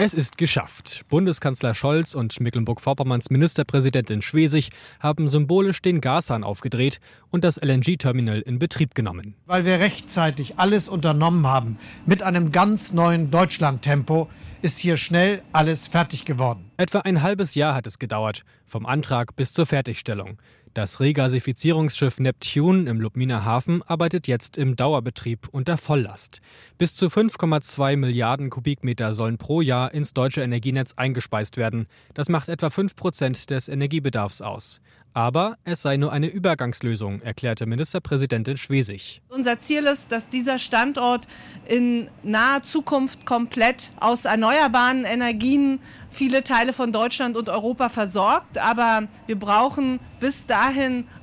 Es 0.00 0.14
ist 0.14 0.38
geschafft. 0.38 1.04
Bundeskanzler 1.08 1.74
Scholz 1.74 2.14
und 2.14 2.38
Mecklenburg-Vorpommerns 2.38 3.30
Ministerpräsidentin 3.30 4.22
Schwesig 4.22 4.70
haben 5.00 5.28
symbolisch 5.28 5.82
den 5.82 6.00
Gashahn 6.00 6.44
aufgedreht 6.44 7.00
und 7.30 7.42
das 7.42 7.56
LNG-Terminal 7.60 8.38
in 8.42 8.60
Betrieb 8.60 8.94
genommen. 8.94 9.34
Weil 9.46 9.64
wir 9.64 9.80
rechtzeitig 9.80 10.56
alles 10.56 10.88
unternommen 10.88 11.48
haben, 11.48 11.80
mit 12.06 12.22
einem 12.22 12.52
ganz 12.52 12.92
neuen 12.92 13.32
Deutschland-Tempo, 13.32 14.28
ist 14.62 14.78
hier 14.78 14.96
schnell 14.96 15.42
alles 15.52 15.88
fertig 15.88 16.24
geworden. 16.24 16.70
Etwa 16.76 17.00
ein 17.00 17.22
halbes 17.22 17.56
Jahr 17.56 17.74
hat 17.74 17.86
es 17.88 17.98
gedauert, 17.98 18.44
vom 18.66 18.86
Antrag 18.86 19.34
bis 19.34 19.52
zur 19.52 19.66
Fertigstellung. 19.66 20.38
Das 20.74 21.00
Regasifizierungsschiff 21.00 22.20
Neptune 22.20 22.88
im 22.88 23.00
Lubminer 23.00 23.44
Hafen 23.44 23.82
arbeitet 23.82 24.26
jetzt 24.28 24.58
im 24.58 24.76
Dauerbetrieb 24.76 25.48
unter 25.50 25.76
Volllast. 25.76 26.40
Bis 26.76 26.94
zu 26.94 27.06
5,2 27.06 27.96
Milliarden 27.96 28.50
Kubikmeter 28.50 29.14
sollen 29.14 29.38
pro 29.38 29.60
Jahr 29.60 29.92
ins 29.94 30.12
deutsche 30.12 30.42
Energienetz 30.42 30.94
eingespeist 30.96 31.56
werden. 31.56 31.86
Das 32.14 32.28
macht 32.28 32.48
etwa 32.48 32.70
5 32.70 32.96
Prozent 32.96 33.50
des 33.50 33.68
Energiebedarfs 33.68 34.42
aus. 34.42 34.80
Aber 35.14 35.56
es 35.64 35.82
sei 35.82 35.96
nur 35.96 36.12
eine 36.12 36.28
Übergangslösung, 36.28 37.22
erklärte 37.22 37.66
Ministerpräsidentin 37.66 38.56
Schwesig. 38.56 39.20
Unser 39.28 39.58
Ziel 39.58 39.84
ist, 39.86 40.12
dass 40.12 40.28
dieser 40.28 40.58
Standort 40.58 41.26
in 41.66 42.08
naher 42.22 42.62
Zukunft 42.62 43.26
komplett 43.26 43.90
aus 43.98 44.26
erneuerbaren 44.26 45.04
Energien 45.04 45.80
viele 46.10 46.44
Teile 46.44 46.72
von 46.72 46.92
Deutschland 46.92 47.36
und 47.36 47.48
Europa 47.48 47.88
versorgt. 47.88 48.58
Aber 48.58 49.08
wir 49.26 49.38
brauchen 49.38 49.98
bis 50.20 50.46
dahin 50.46 50.57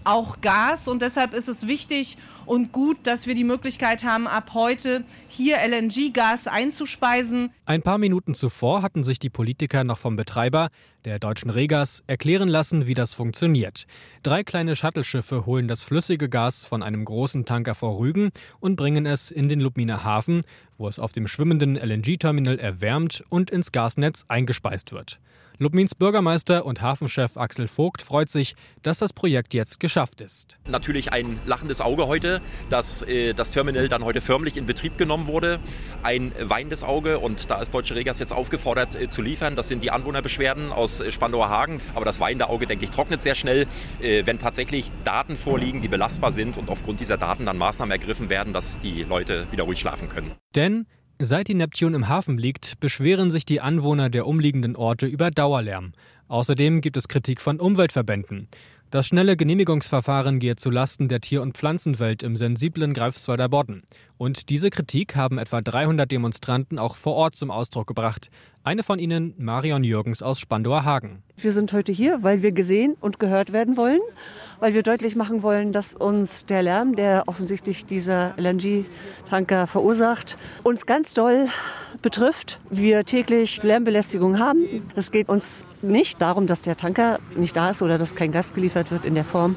auch 0.03 0.41
Gas 0.41 0.87
und 0.87 1.01
deshalb 1.01 1.33
ist 1.33 1.49
es 1.49 1.67
wichtig 1.67 2.17
und 2.45 2.71
gut, 2.71 2.97
dass 3.03 3.27
wir 3.27 3.35
die 3.35 3.43
Möglichkeit 3.43 4.03
haben, 4.03 4.27
ab 4.27 4.51
heute 4.53 5.03
hier 5.27 5.57
LNG-Gas 5.57 6.47
einzuspeisen. 6.47 7.51
Ein 7.65 7.81
paar 7.81 7.97
Minuten 7.97 8.33
zuvor 8.33 8.81
hatten 8.81 9.03
sich 9.03 9.19
die 9.19 9.29
Politiker 9.29 9.83
noch 9.83 9.97
vom 9.97 10.15
Betreiber, 10.15 10.69
der 11.05 11.19
deutschen 11.19 11.49
Regas, 11.49 12.03
erklären 12.07 12.47
lassen, 12.47 12.85
wie 12.87 12.93
das 12.93 13.13
funktioniert. 13.13 13.85
Drei 14.23 14.43
kleine 14.43 14.75
Shuttleschiffe 14.75 15.45
holen 15.45 15.67
das 15.67 15.83
flüssige 15.83 16.29
Gas 16.29 16.65
von 16.65 16.83
einem 16.83 17.03
großen 17.03 17.45
Tanker 17.45 17.75
vor 17.75 17.99
Rügen 17.99 18.29
und 18.59 18.75
bringen 18.75 19.05
es 19.05 19.31
in 19.31 19.49
den 19.49 19.59
Lubminer 19.59 20.03
Hafen, 20.03 20.41
wo 20.77 20.87
es 20.87 20.99
auf 20.99 21.11
dem 21.11 21.27
schwimmenden 21.27 21.75
LNG-Terminal 21.75 22.59
erwärmt 22.59 23.23
und 23.29 23.49
ins 23.51 23.71
Gasnetz 23.71 24.25
eingespeist 24.27 24.91
wird. 24.91 25.19
Lubmins 25.57 25.95
Bürgermeister 25.95 26.65
und 26.65 26.81
Hafenchef 26.81 27.37
Axel 27.37 27.69
Vogt 27.69 28.01
freut 28.01 28.29
sich, 28.29 28.55
dass 28.83 28.99
das 28.99 29.13
Projekt 29.13 29.53
jetzt 29.53 29.79
geschafft 29.79 30.19
ist. 30.19 30.57
Natürlich 30.67 31.13
ein 31.13 31.39
lachendes 31.45 31.79
Auge 31.79 32.07
heute, 32.07 32.41
dass 32.69 33.01
äh, 33.03 33.33
das 33.33 33.51
Terminal 33.51 33.87
dann 33.87 34.03
heute 34.03 34.19
förmlich 34.19 34.57
in 34.57 34.65
Betrieb 34.65 34.97
genommen 34.97 35.27
wurde. 35.27 35.59
Ein 36.03 36.33
weinendes 36.41 36.83
Auge 36.83 37.19
und 37.19 37.49
da 37.49 37.61
ist 37.61 37.73
Deutsche 37.73 37.95
Regas 37.95 38.19
jetzt 38.19 38.33
aufgefordert 38.33 38.99
äh, 38.99 39.07
zu 39.07 39.21
liefern. 39.21 39.55
Das 39.55 39.69
sind 39.69 39.81
die 39.81 39.91
Anwohnerbeschwerden 39.91 40.73
aus 40.73 40.99
äh, 40.99 41.11
Spandauer 41.11 41.49
Hagen. 41.49 41.79
Aber 41.93 42.03
das 42.03 42.19
weinende 42.19 42.49
Auge, 42.49 42.67
denke 42.67 42.83
ich, 42.83 42.91
trocknet 42.91 43.23
sehr 43.23 43.35
schnell, 43.35 43.65
äh, 44.01 44.25
wenn 44.25 44.39
tatsächlich 44.39 44.91
Daten 45.05 45.37
vorliegen, 45.37 45.79
die 45.79 45.87
belastbar 45.87 46.33
sind 46.33 46.57
und 46.57 46.69
aufgrund 46.69 46.99
dieser 46.99 47.17
Daten 47.17 47.45
dann 47.45 47.57
Maßnahmen 47.57 47.91
ergriffen 47.91 48.29
werden, 48.29 48.51
dass 48.51 48.79
die 48.79 49.03
Leute 49.03 49.47
wieder 49.51 49.63
ruhig 49.63 49.79
schlafen 49.79 50.09
können. 50.09 50.33
Denn 50.53 50.85
Seit 51.19 51.47
die 51.47 51.53
Neptun 51.53 51.93
im 51.93 52.09
Hafen 52.09 52.37
liegt, 52.37 52.77
beschweren 52.81 53.31
sich 53.31 53.45
die 53.45 53.61
Anwohner 53.61 54.09
der 54.09 54.27
umliegenden 54.27 54.75
Orte 54.75 55.05
über 55.05 55.31
Dauerlärm. 55.31 55.93
Außerdem 56.27 56.81
gibt 56.81 56.97
es 56.97 57.07
Kritik 57.07 57.39
von 57.39 57.61
Umweltverbänden. 57.61 58.49
Das 58.91 59.07
schnelle 59.07 59.37
Genehmigungsverfahren 59.37 60.39
geht 60.39 60.59
zulasten 60.59 61.07
der 61.07 61.21
Tier- 61.21 61.41
und 61.41 61.55
Pflanzenwelt 61.55 62.21
im 62.21 62.35
sensiblen 62.35 62.93
Greifswalder 62.93 63.47
Bodden. 63.47 63.83
Und 64.17 64.49
diese 64.49 64.69
Kritik 64.69 65.15
haben 65.15 65.37
etwa 65.37 65.61
300 65.61 66.09
Demonstranten 66.09 66.79
auch 66.79 66.95
vor 66.95 67.15
Ort 67.15 67.35
zum 67.35 67.51
Ausdruck 67.51 67.87
gebracht. 67.87 68.29
Eine 68.63 68.81
von 68.81 68.97
ihnen, 68.97 69.33
Marion 69.37 69.83
Jürgens 69.83 70.23
aus 70.23 70.39
Spandauer 70.39 70.85
Hagen. 70.85 71.21
Wir 71.37 71.51
sind 71.51 71.73
heute 71.73 71.91
hier, 71.91 72.23
weil 72.23 72.41
wir 72.41 72.51
gesehen 72.51 72.95
und 72.99 73.19
gehört 73.19 73.51
werden 73.51 73.75
wollen, 73.75 73.99
weil 74.59 74.73
wir 74.73 74.83
deutlich 74.83 75.15
machen 75.17 75.43
wollen, 75.43 75.73
dass 75.73 75.93
uns 75.93 76.45
der 76.45 76.63
Lärm, 76.63 76.95
der 76.95 77.27
offensichtlich 77.27 77.85
dieser 77.85 78.33
LNG-Tanker 78.37 79.67
verursacht, 79.67 80.37
uns 80.63 80.85
ganz 80.85 81.13
doll 81.13 81.47
betrifft. 82.01 82.59
Wir 82.69 83.03
täglich 83.03 83.61
Lärmbelästigung 83.61 84.39
haben. 84.39 84.89
Es 84.95 85.11
geht 85.11 85.29
uns 85.29 85.65
nicht 85.81 86.21
darum, 86.21 86.47
dass 86.47 86.61
der 86.61 86.75
Tanker 86.77 87.19
nicht 87.35 87.55
da 87.55 87.69
ist 87.69 87.81
oder 87.81 87.97
dass 87.97 88.15
kein 88.15 88.31
Gas 88.31 88.53
geliefert 88.53 88.91
wird 88.91 89.05
in 89.05 89.13
der 89.13 89.25
Form. 89.25 89.55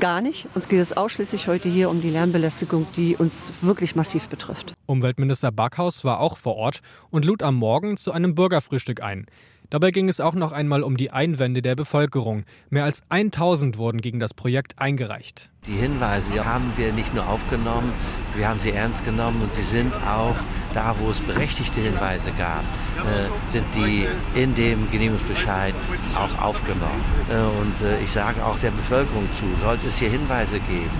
Gar 0.00 0.20
nicht. 0.20 0.48
Uns 0.54 0.68
geht 0.68 0.80
es 0.80 0.96
ausschließlich 0.96 1.48
heute 1.48 1.68
hier 1.68 1.88
um 1.88 2.00
die 2.00 2.10
Lärmbelästigung, 2.10 2.86
die 2.96 3.16
uns 3.16 3.52
wirklich 3.62 3.91
massiv 3.96 4.28
betrifft. 4.28 4.74
Umweltminister 4.86 5.52
Backhaus 5.52 6.04
war 6.04 6.20
auch 6.20 6.36
vor 6.36 6.56
Ort 6.56 6.80
und 7.10 7.24
lud 7.24 7.42
am 7.42 7.56
Morgen 7.56 7.96
zu 7.96 8.12
einem 8.12 8.34
Bürgerfrühstück 8.34 9.02
ein. 9.02 9.26
Dabei 9.72 9.90
ging 9.90 10.10
es 10.10 10.20
auch 10.20 10.34
noch 10.34 10.52
einmal 10.52 10.82
um 10.82 10.98
die 10.98 11.12
Einwände 11.12 11.62
der 11.62 11.74
Bevölkerung. 11.74 12.44
Mehr 12.68 12.84
als 12.84 13.04
1000 13.08 13.78
wurden 13.78 14.02
gegen 14.02 14.20
das 14.20 14.34
Projekt 14.34 14.78
eingereicht. 14.78 15.48
Die 15.66 15.72
Hinweise 15.72 16.44
haben 16.44 16.70
wir 16.76 16.92
nicht 16.92 17.14
nur 17.14 17.26
aufgenommen, 17.26 17.90
wir 18.36 18.46
haben 18.46 18.60
sie 18.60 18.72
ernst 18.72 19.02
genommen 19.06 19.40
und 19.40 19.50
sie 19.50 19.62
sind 19.62 19.94
auch 19.96 20.36
da, 20.74 20.94
wo 20.98 21.08
es 21.08 21.22
berechtigte 21.22 21.80
Hinweise 21.80 22.32
gab, 22.32 22.64
äh, 22.98 23.48
sind 23.48 23.64
die 23.74 24.06
in 24.38 24.52
dem 24.52 24.90
Genehmigungsbescheid 24.90 25.72
auch 26.16 26.38
aufgenommen. 26.42 27.02
Äh, 27.30 27.36
und 27.62 27.80
äh, 27.80 27.98
ich 28.04 28.12
sage 28.12 28.44
auch 28.44 28.58
der 28.58 28.72
Bevölkerung 28.72 29.30
zu, 29.32 29.44
sollte 29.62 29.86
es 29.86 29.96
hier 29.96 30.10
Hinweise 30.10 30.60
geben, 30.60 30.90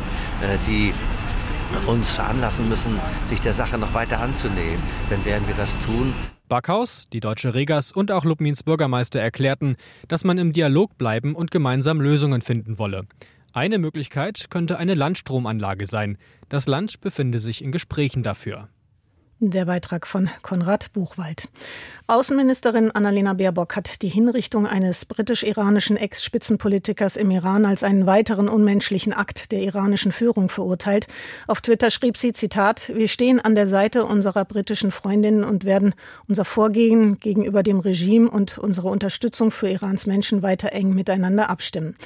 äh, 0.41 0.57
die 0.67 0.95
uns 1.87 2.11
veranlassen 2.11 2.69
müssen, 2.69 2.99
sich 3.27 3.41
der 3.41 3.53
Sache 3.53 3.79
noch 3.79 3.95
weiter 3.95 4.21
anzunehmen, 4.21 4.83
dann 5.11 5.25
werden 5.25 5.47
wir 5.47 5.55
das 5.55 5.79
tun. 5.81 6.15
Backhaus, 6.49 7.09
die 7.11 7.21
Deutsche 7.21 7.55
Regas 7.55 7.93
und 7.93 8.13
auch 8.13 8.25
Lubmins 8.25 8.63
Bürgermeister 8.63 9.21
erklärten, 9.21 9.77
dass 10.09 10.25
man 10.25 10.39
im 10.39 10.53
Dialog 10.53 10.99
bleiben 10.99 11.35
und 11.35 11.51
gemeinsam 11.51 12.01
Lösungen 12.01 12.43
finden 12.43 12.79
wolle. 12.79 13.07
Eine 13.55 13.79
Möglichkeit 13.79 14.51
könnte 14.51 14.79
eine 14.79 14.95
Landstromanlage 14.95 15.87
sein. 15.87 16.19
Das 16.49 16.67
Land 16.67 17.01
befinde 17.01 17.39
sich 17.39 17.63
in 17.63 17.73
Gesprächen 17.73 18.23
dafür. 18.23 18.69
Der 19.45 19.65
Beitrag 19.65 20.07
von 20.07 20.31
Konrad 20.43 20.93
Buchwald. 20.93 21.49
Außenministerin 22.07 22.93
Annalena 22.93 23.33
Baerbock 23.33 23.75
hat 23.75 24.03
die 24.03 24.09
Hinrichtung 24.09 24.69
eines 24.69 25.05
britisch-iranischen 25.05 25.97
Ex-Spitzenpolitikers 25.97 27.17
im 27.17 27.29
Iran 27.33 27.67
als 27.67 27.83
einen 27.83 28.07
weiteren 28.07 28.49
unmenschlichen 28.49 29.13
Akt 29.13 29.51
der 29.51 29.63
iranischen 29.63 30.13
Führung 30.13 30.49
verurteilt. 30.49 31.09
Auf 31.49 31.61
Twitter 31.61 31.91
schrieb 31.91 32.17
sie, 32.17 32.33
Zitat, 32.33 32.93
wir 32.95 33.09
stehen 33.09 33.41
an 33.41 33.57
der 33.57 33.67
Seite 33.67 34.05
unserer 34.05 34.45
britischen 34.45 34.93
Freundinnen 34.93 35.43
und 35.43 35.65
werden 35.65 35.97
unser 36.29 36.45
Vorgehen 36.45 37.19
gegenüber 37.19 37.65
dem 37.65 37.81
Regime 37.81 38.31
und 38.31 38.59
unsere 38.59 38.91
Unterstützung 38.91 39.51
für 39.51 39.69
Irans 39.69 40.07
Menschen 40.07 40.43
weiter 40.43 40.73
eng 40.73 40.95
miteinander 40.95 41.51
abstimmen. 41.51 41.97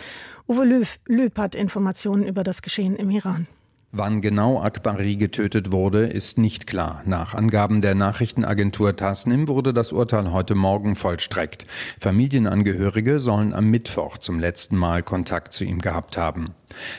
Uwe 0.48 0.86
Lüb, 1.04 1.36
hat 1.36 1.54
Informationen 1.54 2.26
über 2.26 2.44
das 2.44 2.62
Geschehen 2.62 2.96
im 2.96 3.10
Iran. 3.10 3.46
Wann 3.92 4.20
genau 4.20 4.60
Akbari 4.60 5.16
getötet 5.16 5.72
wurde, 5.72 6.06
ist 6.06 6.38
nicht 6.38 6.66
klar. 6.66 7.02
Nach 7.06 7.34
Angaben 7.34 7.80
der 7.80 7.94
Nachrichtenagentur 7.94 8.96
Tasnim 8.96 9.48
wurde 9.48 9.72
das 9.72 9.92
Urteil 9.92 10.32
heute 10.32 10.54
Morgen 10.54 10.96
vollstreckt. 10.96 11.66
Familienangehörige 12.00 13.20
sollen 13.20 13.54
am 13.54 13.66
Mittwoch 13.66 14.18
zum 14.18 14.40
letzten 14.40 14.76
Mal 14.76 15.02
Kontakt 15.02 15.52
zu 15.52 15.64
ihm 15.64 15.80
gehabt 15.80 16.16
haben. 16.16 16.54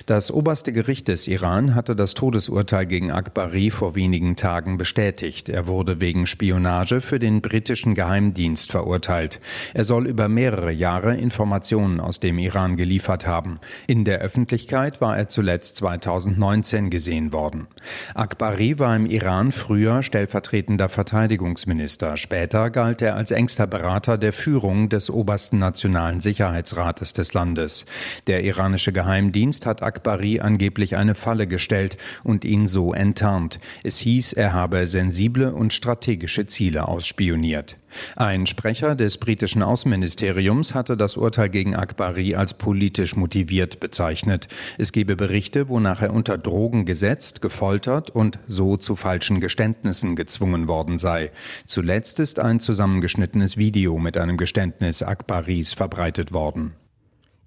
Das 0.05 0.31
oberste 0.31 0.73
Gericht 0.73 1.07
des 1.07 1.27
Iran 1.27 1.75
hatte 1.75 1.95
das 1.95 2.13
Todesurteil 2.13 2.85
gegen 2.85 3.11
Akbari 3.11 3.69
vor 3.69 3.95
wenigen 3.95 4.35
Tagen 4.35 4.77
bestätigt. 4.77 5.49
Er 5.49 5.67
wurde 5.67 5.99
wegen 5.99 6.27
Spionage 6.27 7.01
für 7.01 7.19
den 7.19 7.41
britischen 7.41 7.95
Geheimdienst 7.95 8.71
verurteilt. 8.71 9.39
Er 9.73 9.83
soll 9.83 10.07
über 10.07 10.27
mehrere 10.27 10.71
Jahre 10.71 11.15
Informationen 11.15 11.99
aus 11.99 12.19
dem 12.19 12.39
Iran 12.39 12.77
geliefert 12.77 13.27
haben. 13.27 13.59
In 13.87 14.05
der 14.05 14.19
Öffentlichkeit 14.19 15.01
war 15.01 15.17
er 15.17 15.29
zuletzt 15.29 15.77
2019 15.77 16.89
gesehen 16.89 17.33
worden. 17.33 17.67
Akbari 18.15 18.79
war 18.79 18.95
im 18.95 19.05
Iran 19.05 19.51
früher 19.51 20.03
stellvertretender 20.03 20.89
Verteidigungsminister. 20.89 22.17
Später 22.17 22.69
galt 22.69 23.01
er 23.01 23.15
als 23.15 23.31
engster 23.31 23.67
Berater 23.67 24.17
der 24.17 24.33
Führung 24.33 24.89
des 24.89 25.09
obersten 25.09 25.59
Nationalen 25.59 26.21
Sicherheitsrates 26.21 27.13
des 27.13 27.33
Landes. 27.33 27.85
Der 28.27 28.43
iranische 28.43 28.91
Geheimdienst 28.91 29.65
hat 29.67 29.83
Akbari 29.83 30.39
angeblich 30.39 30.97
eine 30.97 31.13
Falle 31.13 31.45
gestellt 31.45 31.97
und 32.23 32.43
ihn 32.43 32.65
so 32.65 32.93
enttarnt. 32.93 33.59
Es 33.83 33.99
hieß, 33.99 34.33
er 34.33 34.53
habe 34.53 34.87
sensible 34.87 35.53
und 35.53 35.73
strategische 35.73 36.47
Ziele 36.47 36.87
ausspioniert. 36.87 37.77
Ein 38.15 38.47
Sprecher 38.47 38.95
des 38.95 39.17
britischen 39.17 39.63
Außenministeriums 39.63 40.73
hatte 40.73 40.97
das 40.97 41.17
Urteil 41.17 41.49
gegen 41.49 41.75
Akbari 41.75 42.35
als 42.35 42.53
politisch 42.53 43.15
motiviert 43.15 43.79
bezeichnet. 43.79 44.47
Es 44.77 44.91
gebe 44.91 45.15
Berichte, 45.15 45.69
wonach 45.69 46.01
er 46.01 46.13
unter 46.13 46.37
Drogen 46.37 46.85
gesetzt, 46.85 47.41
gefoltert 47.41 48.09
und 48.09 48.39
so 48.47 48.77
zu 48.77 48.95
falschen 48.95 49.39
Geständnissen 49.39 50.15
gezwungen 50.15 50.67
worden 50.67 50.97
sei. 50.97 51.31
Zuletzt 51.65 52.19
ist 52.19 52.39
ein 52.39 52.59
zusammengeschnittenes 52.59 53.57
Video 53.57 53.97
mit 53.97 54.17
einem 54.17 54.37
Geständnis 54.37 55.03
Akbaris 55.03 55.73
verbreitet 55.73 56.33
worden. 56.33 56.73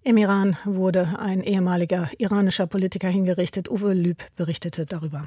Im 0.02 0.16
Iran 0.16 0.56
wurde 0.64 1.18
ein 1.18 1.42
ehemaliger 1.42 2.08
iranischer 2.16 2.66
Politiker 2.66 3.08
hingerichtet. 3.08 3.70
Uwe 3.70 3.92
Lüb 3.92 4.24
berichtete 4.34 4.86
darüber. 4.86 5.26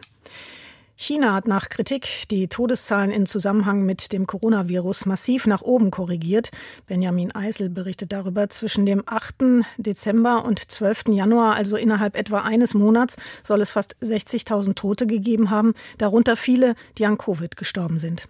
China 0.96 1.34
hat 1.34 1.48
nach 1.48 1.70
Kritik 1.70 2.08
die 2.32 2.48
Todeszahlen 2.48 3.12
in 3.12 3.28
Zusammenhang 3.28 3.84
mit 3.84 4.14
dem 4.14 4.26
Coronavirus 4.26 5.06
massiv 5.06 5.46
nach 5.46 5.62
oben 5.62 5.92
korrigiert. 5.92 6.50
Benjamin 6.88 7.32
Eisel 7.36 7.70
berichtet 7.70 8.12
darüber. 8.12 8.50
Zwischen 8.50 8.86
dem 8.88 9.04
8. 9.06 9.66
Dezember 9.78 10.44
und 10.44 10.72
12. 10.72 11.10
Januar, 11.10 11.56
also 11.56 11.78
innerhalb 11.78 12.16
etwa 12.16 12.42
eines 12.42 12.74
Monats, 12.74 13.18
soll 13.44 13.62
es 13.62 13.70
fast 13.70 13.96
60.000 14.02 14.74
Tote 14.74 15.06
gegeben 15.06 15.52
haben, 15.52 15.74
darunter 16.00 16.36
viele, 16.36 16.74
die 16.98 17.06
an 17.06 17.20
Covid 17.20 17.58
gestorben 17.58 18.00
sind. 18.00 18.28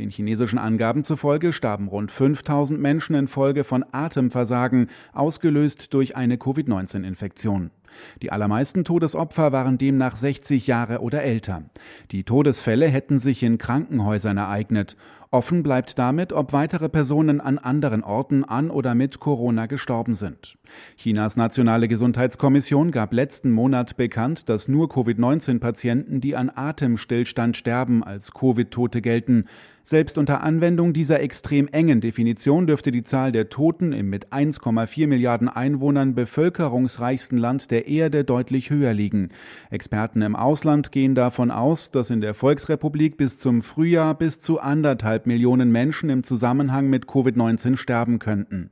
Den 0.00 0.08
chinesischen 0.08 0.58
Angaben 0.58 1.04
zufolge 1.04 1.52
starben 1.52 1.86
rund 1.86 2.10
5000 2.10 2.80
Menschen 2.80 3.14
infolge 3.14 3.64
von 3.64 3.84
Atemversagen, 3.92 4.88
ausgelöst 5.12 5.92
durch 5.92 6.16
eine 6.16 6.38
Covid-19-Infektion. 6.38 7.70
Die 8.22 8.32
allermeisten 8.32 8.84
Todesopfer 8.84 9.52
waren 9.52 9.76
demnach 9.76 10.16
60 10.16 10.66
Jahre 10.66 11.00
oder 11.00 11.22
älter. 11.22 11.64
Die 12.12 12.24
Todesfälle 12.24 12.86
hätten 12.86 13.18
sich 13.18 13.42
in 13.42 13.58
Krankenhäusern 13.58 14.38
ereignet. 14.38 14.96
Offen 15.32 15.62
bleibt 15.62 15.96
damit, 15.96 16.32
ob 16.32 16.52
weitere 16.52 16.88
Personen 16.88 17.40
an 17.40 17.58
anderen 17.58 18.02
Orten 18.02 18.42
an 18.42 18.68
oder 18.68 18.96
mit 18.96 19.20
Corona 19.20 19.66
gestorben 19.66 20.14
sind. 20.14 20.58
Chinas 20.96 21.36
nationale 21.36 21.86
Gesundheitskommission 21.86 22.90
gab 22.90 23.12
letzten 23.12 23.52
Monat 23.52 23.96
bekannt, 23.96 24.48
dass 24.48 24.66
nur 24.66 24.88
Covid-19-Patienten, 24.88 26.20
die 26.20 26.34
an 26.34 26.50
Atemstillstand 26.52 27.56
sterben, 27.56 28.02
als 28.02 28.32
Covid-Tote 28.32 29.00
gelten. 29.02 29.44
Selbst 29.82 30.18
unter 30.18 30.42
Anwendung 30.42 30.92
dieser 30.92 31.20
extrem 31.20 31.66
engen 31.66 32.00
Definition 32.00 32.66
dürfte 32.66 32.92
die 32.92 33.02
Zahl 33.02 33.32
der 33.32 33.48
Toten 33.48 33.92
im 33.92 34.08
mit 34.08 34.28
1,4 34.28 35.08
Milliarden 35.08 35.48
Einwohnern 35.48 36.14
bevölkerungsreichsten 36.14 37.38
Land 37.38 37.70
der 37.70 37.88
Erde 37.88 38.22
deutlich 38.22 38.70
höher 38.70 38.92
liegen. 38.92 39.30
Experten 39.70 40.22
im 40.22 40.36
Ausland 40.36 40.92
gehen 40.92 41.14
davon 41.14 41.50
aus, 41.50 41.90
dass 41.90 42.10
in 42.10 42.20
der 42.20 42.34
Volksrepublik 42.34 43.16
bis 43.16 43.38
zum 43.38 43.62
Frühjahr 43.62 44.14
bis 44.14 44.38
zu 44.38 44.60
anderthalb 44.60 45.19
Millionen 45.26 45.72
Menschen 45.72 46.10
im 46.10 46.22
Zusammenhang 46.22 46.88
mit 46.88 47.06
Covid-19 47.06 47.76
sterben 47.76 48.18
könnten. 48.18 48.70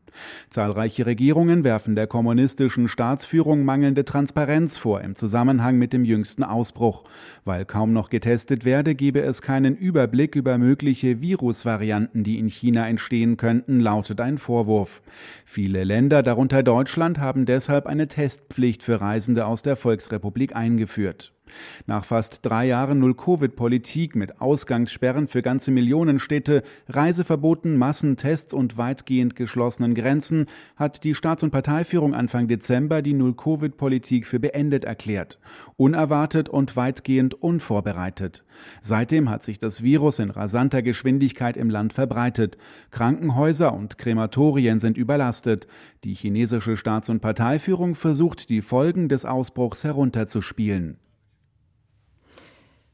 Zahlreiche 0.50 1.06
Regierungen 1.06 1.64
werfen 1.64 1.94
der 1.94 2.06
kommunistischen 2.06 2.88
Staatsführung 2.88 3.64
mangelnde 3.64 4.04
Transparenz 4.04 4.78
vor 4.78 5.00
im 5.00 5.14
Zusammenhang 5.14 5.78
mit 5.78 5.92
dem 5.92 6.04
jüngsten 6.04 6.42
Ausbruch. 6.42 7.04
Weil 7.44 7.64
kaum 7.64 7.92
noch 7.92 8.11
getestet 8.11 8.64
werde, 8.64 8.94
gebe 8.94 9.20
es 9.20 9.42
keinen 9.42 9.76
Überblick 9.76 10.34
über 10.34 10.58
mögliche 10.58 11.20
Virusvarianten, 11.20 12.24
die 12.24 12.38
in 12.38 12.48
China 12.48 12.88
entstehen 12.88 13.37
könnten, 13.37 13.80
lautet 13.80 14.20
ein 14.20 14.38
Vorwurf. 14.38 15.02
Viele 15.44 15.84
Länder, 15.84 16.22
darunter 16.22 16.62
Deutschland, 16.62 17.18
haben 17.18 17.46
deshalb 17.46 17.87
eine 17.87 18.08
Testpflicht 18.08 18.82
für 18.82 19.00
Reisende 19.00 19.46
aus 19.46 19.62
der 19.62 19.76
Volksrepublik 19.76 20.56
eingeführt. 20.56 21.32
Nach 21.87 22.04
fast 22.04 22.44
drei 22.44 22.66
Jahren 22.66 22.98
Null-Covid-Politik 22.98 24.16
mit 24.16 24.40
Ausgangssperren 24.40 25.28
für 25.28 25.42
ganze 25.42 25.70
Millionen 25.70 26.18
Städte, 26.18 26.62
Reiseverboten, 26.88 27.76
Massentests 27.76 28.52
und 28.52 28.76
weitgehend 28.76 29.37
geschlossenen 29.37 29.94
Grenzen 29.94 30.46
hat 30.76 31.04
die 31.04 31.14
Staats- 31.14 31.42
und 31.42 31.50
Parteiführung 31.50 32.14
Anfang 32.14 32.48
Dezember 32.48 33.02
die 33.02 33.14
Null-Covid-Politik 33.14 34.26
für 34.26 34.40
beendet 34.40 34.84
erklärt. 34.84 35.38
Unerwartet 35.76 36.48
und 36.48 36.76
weitgehend 36.76 37.34
unvorbereitet. 37.34 38.44
Seitdem 38.82 39.30
hat 39.30 39.42
sich 39.42 39.58
das 39.58 39.82
Virus 39.82 40.18
in 40.18 40.30
rasanter 40.30 40.82
Geschwindigkeit 40.82 41.56
im 41.56 41.70
Land 41.70 41.92
verbreitet. 41.92 42.58
Krankenhäuser 42.90 43.72
und 43.72 43.98
Krematorien 43.98 44.78
sind 44.78 44.98
überlastet. 44.98 45.66
Die 46.04 46.14
chinesische 46.14 46.76
Staats- 46.76 47.08
und 47.08 47.20
Parteiführung 47.20 47.94
versucht, 47.94 48.50
die 48.50 48.62
Folgen 48.62 49.08
des 49.08 49.24
Ausbruchs 49.24 49.84
herunterzuspielen. 49.84 50.98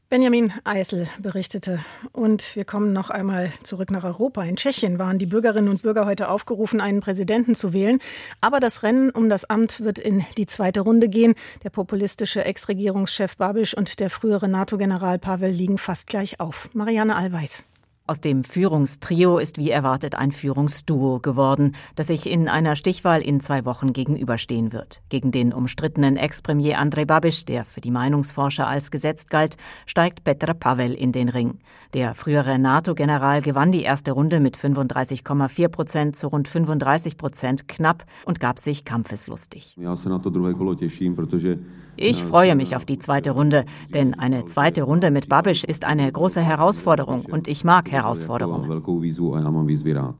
Benjamin 0.07 0.53
Eisel 0.63 1.07
berichtete. 1.19 1.79
Und 2.11 2.55
wir 2.55 2.63
kommen 2.63 2.93
noch 2.93 3.09
einmal 3.09 3.51
zurück 3.63 3.89
nach 3.89 4.03
Europa. 4.03 4.43
In 4.43 4.55
Tschechien 4.55 4.99
waren 4.99 5.17
die 5.17 5.25
Bürgerinnen 5.25 5.67
und 5.67 5.81
Bürger 5.81 6.05
heute 6.05 6.29
aufgerufen, 6.29 6.79
einen 6.79 6.99
Präsidenten 6.99 7.55
zu 7.55 7.73
wählen. 7.73 7.99
Aber 8.39 8.59
das 8.59 8.83
Rennen 8.83 9.09
um 9.09 9.29
das 9.29 9.45
Amt 9.45 9.79
wird 9.81 9.97
in 9.97 10.23
die 10.37 10.45
zweite 10.45 10.81
Runde 10.81 11.09
gehen. 11.09 11.33
Der 11.63 11.71
populistische 11.71 12.45
Ex-Regierungschef 12.45 13.35
Babisch 13.37 13.75
und 13.75 13.99
der 13.99 14.11
frühere 14.11 14.47
NATO-General 14.47 15.17
Pavel 15.17 15.49
liegen 15.49 15.79
fast 15.79 16.05
gleich 16.05 16.39
auf. 16.39 16.69
Marianne 16.73 17.15
Allweis. 17.15 17.65
Aus 18.07 18.21
dem 18.21 18.43
Führungstrio 18.43 19.39
ist 19.39 19.57
wie 19.57 19.71
erwartet 19.71 20.13
ein 20.13 20.31
Führungsduo 20.31 21.17
geworden, 21.19 21.71
das 21.95 22.07
sich 22.07 22.29
in 22.29 22.47
einer 22.47 22.75
Stichwahl 22.75 23.19
in 23.19 23.41
zwei 23.41 23.65
Wochen 23.65 23.93
gegenüberstehen 23.93 24.73
wird. 24.73 25.01
Gegen 25.09 25.31
den 25.31 25.51
umstrittenen 25.51 26.15
Ex-Premier 26.15 26.77
Andrej 26.77 27.07
Babiš, 27.07 27.45
der 27.45 27.65
für 27.65 27.81
die 27.81 27.89
Meinungsforscher 27.89 28.67
als 28.67 28.91
gesetzt 28.91 29.31
galt, 29.31 29.57
steigt 29.87 30.23
Petra 30.23 30.53
Pavel 30.53 30.93
in 30.93 31.13
den 31.13 31.29
Ring. 31.29 31.57
Der 31.95 32.13
frühere 32.13 32.59
NATO-General 32.59 33.41
gewann 33.41 33.71
die 33.71 33.81
erste 33.81 34.11
Runde 34.11 34.39
mit 34.39 34.55
35,4 34.55 35.67
Prozent 35.69 36.15
zu 36.15 36.27
rund 36.27 36.47
35 36.47 37.17
Prozent 37.17 37.67
knapp 37.67 38.05
und 38.25 38.39
gab 38.39 38.59
sich 38.59 38.85
kampfeslustig. 38.85 39.75
Ich 41.97 42.21
freue 42.21 42.55
mich 42.55 42.75
auf 42.75 42.83
die 42.83 42.99
zweite 42.99 43.31
Runde, 43.31 43.63
denn 43.93 44.19
eine 44.19 44.45
zweite 44.45 44.83
Runde 44.83 45.11
mit 45.11 45.29
Babiš 45.29 45.63
ist 45.63 45.85
eine 45.85 46.11
große 46.11 46.41
Herausforderung 46.41 47.23
und 47.23 47.47
ich 47.47 47.63
mag 47.63 47.89
Herausforderungen. 47.89 48.83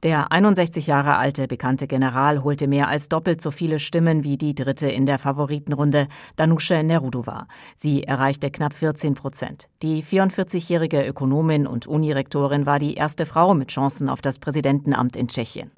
Der 0.01 0.31
61 0.31 0.87
Jahre 0.87 1.17
alte 1.17 1.47
bekannte 1.47 1.87
General 1.87 2.45
holte 2.45 2.69
mehr 2.69 2.87
als 2.87 3.09
doppelt 3.09 3.41
so 3.41 3.51
viele 3.51 3.79
Stimmen 3.79 4.23
wie 4.23 4.37
die 4.37 4.55
dritte 4.55 4.87
in 4.87 5.05
der 5.05 5.19
Favoritenrunde, 5.19 6.07
Danusche 6.37 6.81
Nerudova. 6.81 7.47
Sie 7.75 8.03
erreichte 8.03 8.51
knapp 8.51 8.71
14 8.71 9.13
Prozent. 9.13 9.67
Die 9.81 10.01
44-jährige 10.01 11.05
Ökonomin 11.05 11.67
und 11.67 11.87
Unirektorin 11.87 12.65
war 12.65 12.79
die 12.79 12.93
erste 12.93 13.25
Frau 13.25 13.53
mit 13.53 13.67
Chancen 13.67 14.07
auf 14.07 14.21
das 14.21 14.39
Präsidentenamt 14.39 15.17
in 15.17 15.27
Tschechien. 15.27 15.71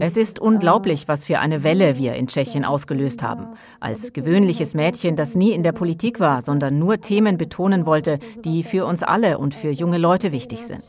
Es 0.00 0.16
ist 0.18 0.38
unglaublich, 0.38 0.73
unglaublich, 0.74 1.06
was 1.06 1.26
für 1.26 1.38
eine 1.38 1.62
Welle 1.62 1.98
wir 1.98 2.14
in 2.14 2.26
Tschechien 2.26 2.64
ausgelöst 2.64 3.22
haben. 3.22 3.46
Als 3.78 4.12
gewöhnliches 4.12 4.74
Mädchen, 4.74 5.14
das 5.14 5.36
nie 5.36 5.52
in 5.52 5.62
der 5.62 5.70
Politik 5.70 6.18
war, 6.18 6.42
sondern 6.42 6.80
nur 6.80 7.00
Themen 7.00 7.38
betonen 7.38 7.86
wollte, 7.86 8.18
die 8.44 8.64
für 8.64 8.84
uns 8.84 9.04
alle 9.04 9.38
und 9.38 9.54
für 9.54 9.70
junge 9.70 9.98
Leute 9.98 10.32
wichtig 10.32 10.66
sind. 10.66 10.82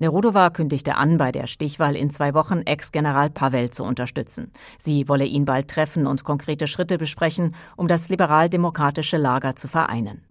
Nerudova 0.00 0.50
kündigte 0.50 0.96
an, 0.96 1.16
bei 1.16 1.32
der 1.32 1.46
Stichwahl 1.46 1.96
in 1.96 2.10
zwei 2.10 2.34
Wochen 2.34 2.62
Ex-General 2.64 3.30
Pavel 3.30 3.70
zu 3.70 3.84
unterstützen. 3.84 4.52
Sie 4.78 5.08
wolle 5.08 5.24
ihn 5.24 5.44
bald 5.44 5.68
treffen 5.68 6.06
und 6.06 6.24
konkrete 6.24 6.66
Schritte 6.66 6.98
besprechen, 6.98 7.54
um 7.76 7.88
das 7.88 8.08
liberal-demokratische 8.08 9.16
Lager 9.16 9.56
zu 9.56 9.68
vereinen. 9.68 10.22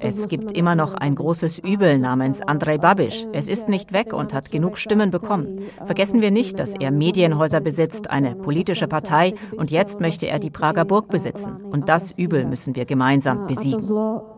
Es 0.00 0.28
gibt 0.28 0.52
immer 0.52 0.74
noch 0.74 0.94
ein 0.94 1.14
großes 1.14 1.58
Übel 1.58 1.98
namens 1.98 2.40
Andrei 2.40 2.78
Babiš. 2.78 3.26
Es 3.32 3.48
ist 3.48 3.68
nicht 3.68 3.92
weg 3.92 4.12
und 4.12 4.32
hat 4.32 4.50
genug 4.50 4.78
Stimmen 4.78 5.10
bekommen. 5.10 5.60
Vergessen 5.84 6.22
wir 6.22 6.30
nicht, 6.30 6.58
dass 6.58 6.74
er 6.74 6.90
Medienhäuser 6.90 7.60
besitzt, 7.60 8.10
eine 8.10 8.34
politische 8.34 8.88
Partei 8.88 9.34
und 9.56 9.70
jetzt 9.70 10.00
möchte 10.00 10.26
er 10.26 10.38
die 10.38 10.50
Prager 10.50 10.84
Burg 10.84 11.08
besitzen. 11.08 11.56
Und 11.64 11.88
das 11.88 12.16
Übel 12.18 12.46
müssen 12.46 12.74
wir 12.76 12.86
gemeinsam 12.86 13.46
besiegen. 13.46 14.33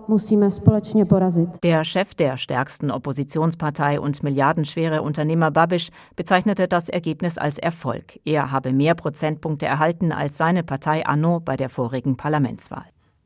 Der 1.62 1.84
Chef 1.84 2.14
der 2.14 2.36
stärksten 2.36 2.90
Oppositionspartei 2.92 3.98
und 3.98 4.22
milliardenschwere 4.22 5.02
Unternehmer 5.02 5.50
Babiš 5.50 5.90
bezeichnete 6.14 6.68
das 6.68 6.88
Ergebnis 6.88 7.38
als 7.38 7.58
Erfolg. 7.58 8.20
Er 8.24 8.52
habe 8.52 8.72
mehr 8.72 8.94
Prozentpunkte 8.94 9.66
erhalten 9.66 10.12
als 10.12 10.38
seine 10.38 10.62
Partei 10.62 11.04
Anno 11.04 11.40
bei 11.40 11.56
der 11.56 11.68
vorigen 11.68 12.16
Parlamentswahl. 12.16 12.84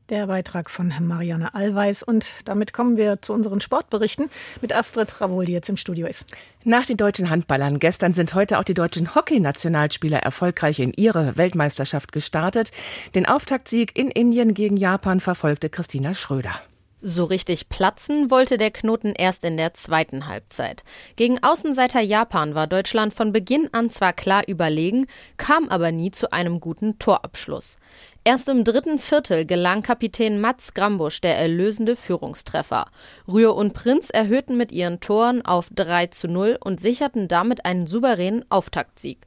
Der 0.09 0.27
Beitrag 0.27 0.69
von 0.69 0.91
Marianne 1.01 1.53
Allweis. 1.53 2.03
Und 2.03 2.33
damit 2.45 2.73
kommen 2.73 2.97
wir 2.97 3.21
zu 3.21 3.31
unseren 3.31 3.61
Sportberichten 3.61 4.29
mit 4.59 4.75
Astrid 4.75 5.21
Ravol, 5.21 5.45
die 5.45 5.53
jetzt 5.53 5.69
im 5.69 5.77
Studio 5.77 6.05
ist. 6.07 6.25
Nach 6.65 6.85
den 6.85 6.97
deutschen 6.97 7.29
Handballern 7.29 7.79
gestern 7.79 8.13
sind 8.13 8.33
heute 8.33 8.59
auch 8.59 8.65
die 8.65 8.73
deutschen 8.73 9.15
Hockeynationalspieler 9.15 10.17
erfolgreich 10.17 10.79
in 10.79 10.91
ihre 10.93 11.37
Weltmeisterschaft 11.37 12.11
gestartet. 12.11 12.71
Den 13.15 13.25
Auftaktsieg 13.25 13.97
in 13.97 14.09
Indien 14.09 14.53
gegen 14.53 14.75
Japan 14.75 15.21
verfolgte 15.21 15.69
Christina 15.69 16.13
Schröder. 16.13 16.59
So 17.03 17.23
richtig 17.23 17.67
platzen 17.67 18.29
wollte 18.29 18.59
der 18.59 18.69
Knoten 18.69 19.13
erst 19.17 19.43
in 19.43 19.57
der 19.57 19.73
zweiten 19.73 20.27
Halbzeit. 20.27 20.83
Gegen 21.15 21.41
Außenseiter 21.41 21.99
Japan 21.99 22.53
war 22.53 22.67
Deutschland 22.67 23.15
von 23.15 23.31
Beginn 23.31 23.69
an 23.71 23.89
zwar 23.89 24.13
klar 24.13 24.43
überlegen, 24.47 25.07
kam 25.37 25.67
aber 25.69 25.91
nie 25.91 26.11
zu 26.11 26.31
einem 26.31 26.59
guten 26.59 26.99
Torabschluss. 26.99 27.77
Erst 28.23 28.49
im 28.49 28.63
dritten 28.63 28.99
Viertel 28.99 29.47
gelang 29.47 29.81
Kapitän 29.81 30.39
Mats 30.39 30.75
Grambusch 30.75 31.21
der 31.21 31.39
erlösende 31.39 31.95
Führungstreffer. 31.95 32.85
Rühr 33.27 33.55
und 33.55 33.73
Prinz 33.73 34.11
erhöhten 34.11 34.55
mit 34.55 34.71
ihren 34.71 34.99
Toren 34.99 35.43
auf 35.43 35.69
3 35.73 36.07
zu 36.07 36.27
0 36.27 36.59
und 36.63 36.79
sicherten 36.79 37.27
damit 37.27 37.65
einen 37.65 37.87
souveränen 37.87 38.45
Auftaktsieg. 38.49 39.25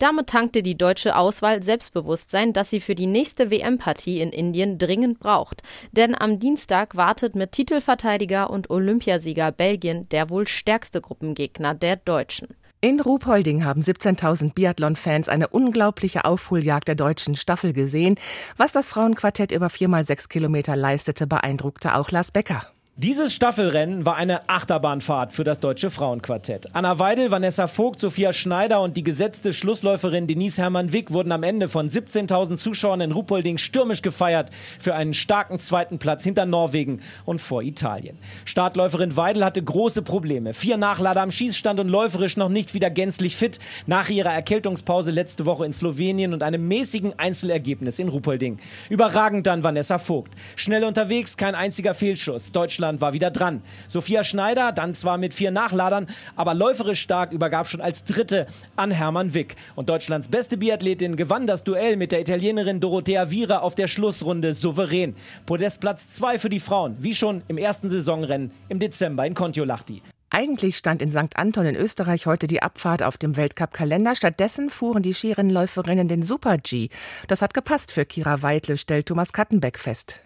Damit 0.00 0.28
tankte 0.28 0.62
die 0.62 0.78
deutsche 0.78 1.14
Auswahl 1.14 1.62
Selbstbewusstsein, 1.62 2.54
das 2.54 2.70
sie 2.70 2.80
für 2.80 2.94
die 2.94 3.06
nächste 3.06 3.50
WM-Partie 3.50 4.22
in 4.22 4.30
Indien 4.30 4.78
dringend 4.78 5.20
braucht. 5.20 5.62
Denn 5.92 6.14
am 6.18 6.38
Dienstag 6.38 6.96
wartet 6.96 7.34
mit 7.34 7.52
Titelverteidiger 7.52 8.48
und 8.48 8.70
Olympiasieger 8.70 9.52
Belgien 9.52 10.08
der 10.08 10.30
wohl 10.30 10.48
stärkste 10.48 11.02
Gruppengegner 11.02 11.74
der 11.74 11.96
Deutschen. 11.96 12.48
In 12.80 12.98
Ruhpolding 12.98 13.66
haben 13.66 13.82
17.000 13.82 14.54
Biathlon-Fans 14.54 15.28
eine 15.28 15.48
unglaubliche 15.48 16.24
Aufholjagd 16.24 16.88
der 16.88 16.94
deutschen 16.94 17.36
Staffel 17.36 17.74
gesehen. 17.74 18.14
Was 18.56 18.72
das 18.72 18.88
Frauenquartett 18.88 19.52
über 19.52 19.66
4x6 19.66 20.30
Kilometer 20.30 20.76
leistete, 20.76 21.26
beeindruckte 21.26 21.94
auch 21.94 22.10
Lars 22.10 22.32
Becker. 22.32 22.66
Dieses 22.96 23.32
Staffelrennen 23.32 24.04
war 24.04 24.16
eine 24.16 24.50
Achterbahnfahrt 24.50 25.32
für 25.32 25.44
das 25.44 25.58
deutsche 25.60 25.88
Frauenquartett. 25.88 26.74
Anna 26.74 26.98
Weidel, 26.98 27.30
Vanessa 27.30 27.66
Vogt, 27.66 27.98
Sophia 27.98 28.34
Schneider 28.34 28.82
und 28.82 28.94
die 28.94 29.02
gesetzte 29.02 29.54
Schlussläuferin 29.54 30.26
Denise 30.26 30.58
Hermann-Wick 30.60 31.10
wurden 31.10 31.32
am 31.32 31.42
Ende 31.42 31.68
von 31.68 31.88
17.000 31.88 32.58
Zuschauern 32.58 33.00
in 33.00 33.12
Ruppolding 33.12 33.56
stürmisch 33.56 34.02
gefeiert 34.02 34.50
für 34.78 34.94
einen 34.94 35.14
starken 35.14 35.58
zweiten 35.58 35.98
Platz 35.98 36.24
hinter 36.24 36.44
Norwegen 36.44 37.00
und 37.24 37.40
vor 37.40 37.62
Italien. 37.62 38.18
Startläuferin 38.44 39.16
Weidel 39.16 39.46
hatte 39.46 39.62
große 39.62 40.02
Probleme. 40.02 40.52
Vier 40.52 40.76
Nachlader 40.76 41.22
am 41.22 41.30
Schießstand 41.30 41.80
und 41.80 41.88
läuferisch 41.88 42.36
noch 42.36 42.50
nicht 42.50 42.74
wieder 42.74 42.90
gänzlich 42.90 43.34
fit 43.34 43.60
nach 43.86 44.10
ihrer 44.10 44.34
Erkältungspause 44.34 45.10
letzte 45.10 45.46
Woche 45.46 45.64
in 45.64 45.72
Slowenien 45.72 46.34
und 46.34 46.42
einem 46.42 46.68
mäßigen 46.68 47.18
Einzelergebnis 47.18 47.98
in 47.98 48.08
Ruppolding. 48.08 48.58
Überragend 48.90 49.46
dann 49.46 49.64
Vanessa 49.64 49.96
Vogt. 49.96 50.34
Schnell 50.56 50.84
unterwegs, 50.84 51.38
kein 51.38 51.54
einziger 51.54 51.94
Fehlschuss. 51.94 52.52
Deutschland 52.52 52.79
Deutschland 52.80 53.02
war 53.02 53.12
wieder 53.12 53.30
dran. 53.30 53.60
Sophia 53.88 54.24
Schneider, 54.24 54.72
dann 54.72 54.94
zwar 54.94 55.18
mit 55.18 55.34
vier 55.34 55.50
Nachladern, 55.50 56.06
aber 56.34 56.54
läuferisch 56.54 57.02
stark, 57.02 57.30
übergab 57.30 57.68
schon 57.68 57.82
als 57.82 58.04
Dritte 58.04 58.46
an 58.74 58.90
Hermann 58.90 59.34
Wick. 59.34 59.56
Und 59.76 59.90
Deutschlands 59.90 60.28
beste 60.28 60.56
Biathletin 60.56 61.16
gewann 61.16 61.46
das 61.46 61.62
Duell 61.62 61.98
mit 61.98 62.10
der 62.10 62.22
Italienerin 62.22 62.80
Dorothea 62.80 63.30
Viera 63.30 63.58
auf 63.58 63.74
der 63.74 63.86
Schlussrunde 63.86 64.54
souverän. 64.54 65.14
Podestplatz 65.44 66.08
2 66.14 66.38
für 66.38 66.48
die 66.48 66.58
Frauen, 66.58 66.96
wie 67.00 67.12
schon 67.12 67.42
im 67.48 67.58
ersten 67.58 67.90
Saisonrennen 67.90 68.50
im 68.70 68.78
Dezember 68.78 69.26
in 69.26 69.34
Kontiolahti. 69.34 70.00
Eigentlich 70.30 70.78
stand 70.78 71.02
in 71.02 71.10
St. 71.10 71.36
Anton 71.36 71.66
in 71.66 71.76
Österreich 71.76 72.24
heute 72.24 72.46
die 72.46 72.62
Abfahrt 72.62 73.02
auf 73.02 73.18
dem 73.18 73.36
Weltcup-Kalender. 73.36 74.14
Stattdessen 74.14 74.70
fuhren 74.70 75.02
die 75.02 75.12
Skirennläuferinnen 75.12 76.08
den 76.08 76.22
Super-G. 76.22 76.88
Das 77.28 77.42
hat 77.42 77.52
gepasst 77.52 77.92
für 77.92 78.06
Kira 78.06 78.40
Weidle, 78.40 78.78
stellt 78.78 79.06
Thomas 79.06 79.34
Kattenbeck 79.34 79.78
fest. 79.78 80.20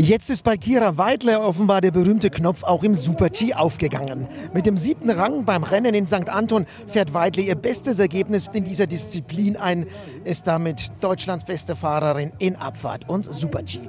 Jetzt 0.00 0.30
ist 0.30 0.44
bei 0.44 0.56
Kira 0.56 0.96
Weidler 0.96 1.40
offenbar 1.40 1.80
der 1.80 1.90
berühmte 1.90 2.30
Knopf 2.30 2.62
auch 2.62 2.84
im 2.84 2.94
Super-G 2.94 3.54
aufgegangen. 3.54 4.28
Mit 4.54 4.64
dem 4.64 4.78
siebten 4.78 5.10
Rang 5.10 5.44
beim 5.44 5.64
Rennen 5.64 5.92
in 5.92 6.06
St. 6.06 6.28
Anton 6.28 6.66
fährt 6.86 7.14
Weidler 7.14 7.42
ihr 7.42 7.56
bestes 7.56 7.98
Ergebnis 7.98 8.48
in 8.52 8.62
dieser 8.62 8.86
Disziplin 8.86 9.56
ein, 9.56 9.88
ist 10.22 10.46
damit 10.46 10.92
Deutschlands 11.00 11.44
beste 11.44 11.74
Fahrerin 11.74 12.30
in 12.38 12.54
Abfahrt 12.54 13.08
und 13.08 13.24
Super-G. 13.24 13.80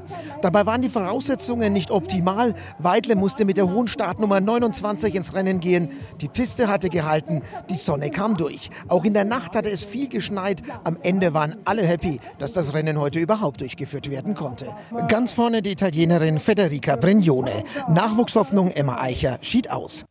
Dabei 0.41 0.65
waren 0.65 0.81
die 0.81 0.89
Voraussetzungen 0.89 1.73
nicht 1.73 1.91
optimal. 1.91 2.55
Weidler 2.79 3.13
musste 3.13 3.45
mit 3.45 3.57
der 3.57 3.69
hohen 3.69 3.87
Startnummer 3.87 4.39
29 4.39 5.13
ins 5.13 5.35
Rennen 5.35 5.59
gehen. 5.59 5.89
Die 6.21 6.27
Piste 6.27 6.69
hatte 6.69 6.89
gehalten, 6.89 7.43
die 7.69 7.75
Sonne 7.75 8.09
kam 8.09 8.35
durch. 8.35 8.71
Auch 8.87 9.03
in 9.03 9.13
der 9.13 9.25
Nacht 9.25 9.55
hatte 9.55 9.69
es 9.69 9.85
viel 9.85 10.07
geschneit. 10.07 10.63
Am 10.85 10.97
Ende 11.03 11.35
waren 11.35 11.57
alle 11.65 11.83
happy, 11.83 12.19
dass 12.39 12.53
das 12.53 12.73
Rennen 12.73 12.99
heute 12.99 13.19
überhaupt 13.19 13.61
durchgeführt 13.61 14.09
werden 14.09 14.33
konnte. 14.33 14.65
Ganz 15.07 15.33
vorne 15.33 15.61
die 15.61 15.75
Italienerin 15.89 16.37
Federica 16.37 16.95
Brignone. 16.97 17.63
Nachwuchshoffnung 17.87 18.69
Emma 18.69 19.01
Eicher 19.01 19.39
schied 19.41 19.71
aus. 19.71 20.05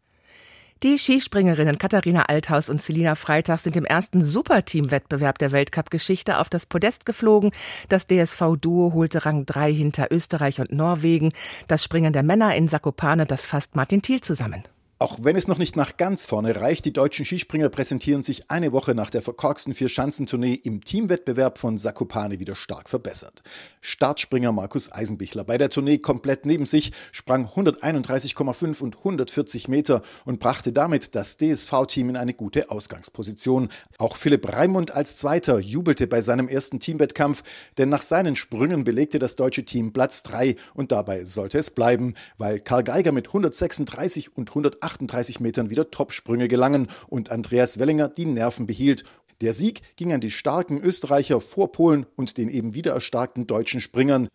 Die 0.83 0.99
Skispringerinnen 0.99 1.79
Katharina 1.79 2.23
Althaus 2.23 2.69
und 2.69 2.83
Selina 2.83 3.15
Freitag 3.15 3.61
sind 3.61 3.77
im 3.77 3.85
ersten 3.85 4.25
Superteam-Wettbewerb 4.25 5.39
der 5.39 5.53
Weltcup-Geschichte 5.53 6.39
auf 6.39 6.49
das 6.49 6.67
Podest 6.67 7.07
geflogen. 7.07 7.53
Das 7.89 8.07
DSV-Duo 8.07 8.93
holte 8.93 9.25
Rang 9.25 9.47
3 9.47 9.73
hinter 9.73 10.09
Österreich 10.11 10.61
und 10.61 10.73
Norwegen. 10.73 11.33
Das 11.69 11.85
Springen 11.85 12.13
der 12.13 12.25
Männer 12.25 12.57
in 12.57 12.67
Sakopane, 12.67 13.27
das 13.27 13.47
fasst 13.47 13.77
Martin 13.77 14.03
Thiel 14.03 14.21
zusammen. 14.21 14.65
Auch 15.01 15.21
wenn 15.23 15.37
es 15.37 15.47
noch 15.47 15.59
nicht 15.59 15.77
nach 15.77 15.97
ganz 15.97 16.27
vorne 16.27 16.61
reicht, 16.61 16.85
die 16.85 16.93
deutschen 16.93 17.25
Skispringer 17.25 17.69
präsentieren 17.69 18.25
sich 18.25 18.51
eine 18.51 18.73
Woche 18.73 18.97
nach 18.97 19.11
der 19.11 19.23
verkorksten 19.23 19.73
Vier-Schanzentournee 19.73 20.55
im 20.55 20.83
Teamwettbewerb 20.83 21.59
von 21.59 21.79
Sakopane 21.79 22.41
wieder 22.41 22.57
stark 22.57 22.89
verbessert. 22.89 23.45
Startspringer 23.81 24.51
Markus 24.51 24.91
Eisenbichler 24.91 25.45
bei 25.45 25.57
der 25.57 25.71
Tournee 25.71 25.99
komplett 25.99 26.47
neben 26.47 26.67
sich, 26.67 26.91
sprang 27.13 27.47
131,5 27.47 28.83
und 28.83 28.97
140 28.97 29.69
Meter 29.69 30.03
und 30.25 30.41
brachte 30.41 30.73
damit 30.73 31.15
das 31.15 31.37
DSV-Team 31.37 32.09
in 32.09 32.17
eine 32.17 32.35
gute 32.35 32.69
Ausgangsposition. 32.69 33.69
Auch 33.99 34.17
Philipp 34.17 34.53
Raimund 34.53 34.91
als 34.91 35.17
Zweiter 35.17 35.61
jubelte 35.61 36.09
bei 36.09 36.23
seinem 36.23 36.49
ersten 36.49 36.81
Teamwettkampf, 36.81 37.45
denn 37.77 37.89
nach 37.89 38.03
seinen 38.03 38.35
Sprüngen 38.35 38.83
belegte 38.83 39.21
das 39.21 39.37
deutsche 39.37 39.65
Team 39.65 39.93
Platz 39.93 40.25
3 40.25 40.57
und 40.75 40.91
dabei 40.91 41.23
sollte 41.23 41.59
es 41.59 41.71
bleiben, 41.71 42.15
weil 42.37 42.59
Karl 42.59 42.83
Geiger 42.83 43.13
mit 43.13 43.29
136 43.29 44.37
und 44.37 44.51
108 44.51 44.88
38 44.89 45.41
Metern 45.41 45.71
wieder 45.71 45.91
Topsprünge 45.91 46.49
gelangen 46.49 46.89
und 47.09 47.31
Andreas 47.31 47.79
Wellinger 47.79 48.09
die 48.09 48.27
Nerven 48.27 48.67
behielt. 48.67 49.05
Der 49.41 49.53
Sieg 49.53 49.83
ging 49.97 50.13
an 50.13 50.21
die 50.21 50.31
starken 50.31 50.81
Österreicher 50.81 51.41
vor 51.41 51.71
Polen 51.71 52.07
und 52.17 52.39
den 52.39 52.49
eben 52.49 52.75
wieder 52.75 52.93
erstarkten 52.93 53.47
deutschen 53.47 53.81
Springern. 53.81 54.29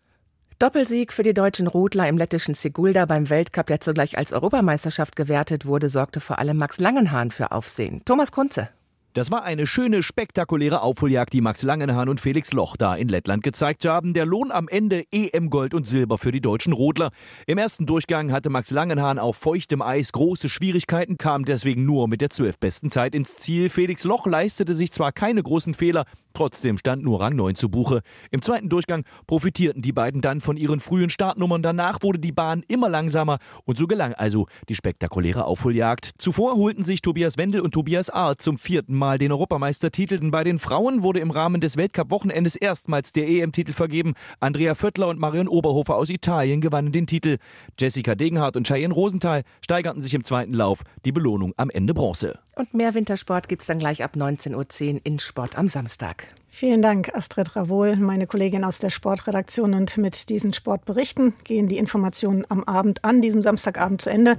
Doppelsieg 0.58 1.12
für 1.12 1.24
die 1.24 1.34
deutschen 1.34 1.66
Rudler 1.66 2.08
im 2.08 2.16
lettischen 2.16 2.54
Sigulda 2.54 3.06
beim 3.06 3.28
Weltcup, 3.28 3.66
der 3.66 3.80
zugleich 3.80 4.16
als 4.16 4.32
Europameisterschaft 4.32 5.16
gewertet 5.16 5.66
wurde, 5.66 5.90
sorgte 5.90 6.20
vor 6.20 6.38
allem 6.38 6.56
Max 6.56 6.78
Langenhahn 6.78 7.32
für 7.32 7.50
Aufsehen. 7.50 8.02
Thomas 8.04 8.30
Kunze. 8.30 8.68
Das 9.14 9.30
war 9.30 9.44
eine 9.44 9.68
schöne, 9.68 10.02
spektakuläre 10.02 10.82
Aufholjagd, 10.82 11.32
die 11.32 11.40
Max 11.40 11.62
Langenhahn 11.62 12.08
und 12.08 12.20
Felix 12.20 12.52
Loch 12.52 12.76
da 12.76 12.96
in 12.96 13.08
Lettland 13.08 13.44
gezeigt 13.44 13.84
haben. 13.84 14.12
Der 14.12 14.26
Lohn 14.26 14.50
am 14.50 14.66
Ende 14.66 15.04
EM 15.12 15.50
Gold 15.50 15.72
und 15.72 15.86
Silber 15.86 16.18
für 16.18 16.32
die 16.32 16.40
deutschen 16.40 16.72
Rodler. 16.72 17.12
Im 17.46 17.56
ersten 17.56 17.86
Durchgang 17.86 18.32
hatte 18.32 18.50
Max 18.50 18.72
Langenhahn 18.72 19.20
auf 19.20 19.36
feuchtem 19.36 19.82
Eis 19.82 20.10
große 20.10 20.48
Schwierigkeiten, 20.48 21.16
kam 21.16 21.44
deswegen 21.44 21.84
nur 21.84 22.08
mit 22.08 22.22
der 22.22 22.30
zwölfbesten 22.30 22.90
Zeit 22.90 23.14
ins 23.14 23.36
Ziel. 23.36 23.70
Felix 23.70 24.02
Loch 24.02 24.26
leistete 24.26 24.74
sich 24.74 24.90
zwar 24.90 25.12
keine 25.12 25.44
großen 25.44 25.74
Fehler, 25.74 26.06
trotzdem 26.32 26.76
stand 26.76 27.04
nur 27.04 27.20
Rang 27.20 27.36
9 27.36 27.54
zu 27.54 27.68
Buche. 27.68 28.00
Im 28.32 28.42
zweiten 28.42 28.68
Durchgang 28.68 29.04
profitierten 29.28 29.80
die 29.80 29.92
beiden 29.92 30.22
dann 30.22 30.40
von 30.40 30.56
ihren 30.56 30.80
frühen 30.80 31.08
Startnummern. 31.08 31.62
Danach 31.62 32.02
wurde 32.02 32.18
die 32.18 32.32
Bahn 32.32 32.64
immer 32.66 32.88
langsamer 32.88 33.38
und 33.64 33.78
so 33.78 33.86
gelang 33.86 34.12
also 34.14 34.48
die 34.68 34.74
spektakuläre 34.74 35.44
Aufholjagd. 35.44 36.14
Zuvor 36.18 36.56
holten 36.56 36.82
sich 36.82 37.00
Tobias 37.00 37.38
Wendel 37.38 37.60
und 37.60 37.70
Tobias 37.70 38.10
Arlt 38.10 38.42
zum 38.42 38.58
vierten 38.58 38.96
Mal 38.96 39.03
Mal 39.04 39.18
den 39.18 39.32
Europameistertitel. 39.32 40.18
Denn 40.18 40.30
bei 40.30 40.44
den 40.44 40.58
Frauen 40.58 41.02
wurde 41.02 41.20
im 41.20 41.30
Rahmen 41.30 41.60
des 41.60 41.76
Weltcup-Wochenendes 41.76 42.56
erstmals 42.56 43.12
der 43.12 43.28
EM-Titel 43.28 43.74
vergeben. 43.74 44.14
Andrea 44.40 44.74
Vöttler 44.74 45.08
und 45.08 45.20
Marion 45.20 45.46
Oberhofer 45.46 45.96
aus 45.96 46.08
Italien 46.08 46.62
gewannen 46.62 46.90
den 46.90 47.06
Titel. 47.06 47.36
Jessica 47.78 48.14
Degenhardt 48.14 48.56
und 48.56 48.66
Cheyenne 48.66 48.94
Rosenthal 48.94 49.42
steigerten 49.60 50.00
sich 50.00 50.14
im 50.14 50.24
zweiten 50.24 50.54
Lauf. 50.54 50.84
Die 51.04 51.12
Belohnung 51.12 51.52
am 51.58 51.68
Ende 51.68 51.92
Bronze. 51.92 52.38
Und 52.54 52.72
mehr 52.72 52.94
Wintersport 52.94 53.46
gibt 53.50 53.60
es 53.60 53.66
dann 53.66 53.78
gleich 53.78 54.02
ab 54.02 54.12
19.10 54.16 54.94
Uhr 54.94 55.00
in 55.04 55.18
Sport 55.18 55.58
am 55.58 55.68
Samstag. 55.68 56.28
Vielen 56.56 56.82
Dank, 56.82 57.12
Astrid 57.12 57.56
Ravol, 57.56 57.96
meine 57.96 58.28
Kollegin 58.28 58.62
aus 58.62 58.78
der 58.78 58.90
Sportredaktion. 58.90 59.74
Und 59.74 59.96
mit 59.96 60.28
diesen 60.28 60.52
Sportberichten 60.52 61.34
gehen 61.42 61.66
die 61.66 61.78
Informationen 61.78 62.46
am 62.48 62.62
Abend 62.62 63.04
an 63.04 63.20
diesem 63.20 63.42
Samstagabend 63.42 64.00
zu 64.00 64.08
Ende. 64.08 64.36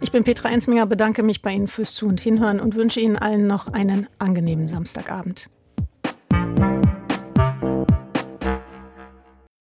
Ich 0.00 0.12
bin 0.12 0.22
Petra 0.22 0.48
Ensminger, 0.48 0.86
bedanke 0.86 1.24
mich 1.24 1.42
bei 1.42 1.50
Ihnen 1.50 1.66
fürs 1.66 1.92
Zu- 1.92 2.06
und 2.06 2.20
Hinhören 2.20 2.60
und 2.60 2.76
wünsche 2.76 3.00
Ihnen 3.00 3.16
allen 3.16 3.48
noch 3.48 3.66
einen 3.72 4.06
angenehmen 4.20 4.68
Samstagabend. 4.68 5.48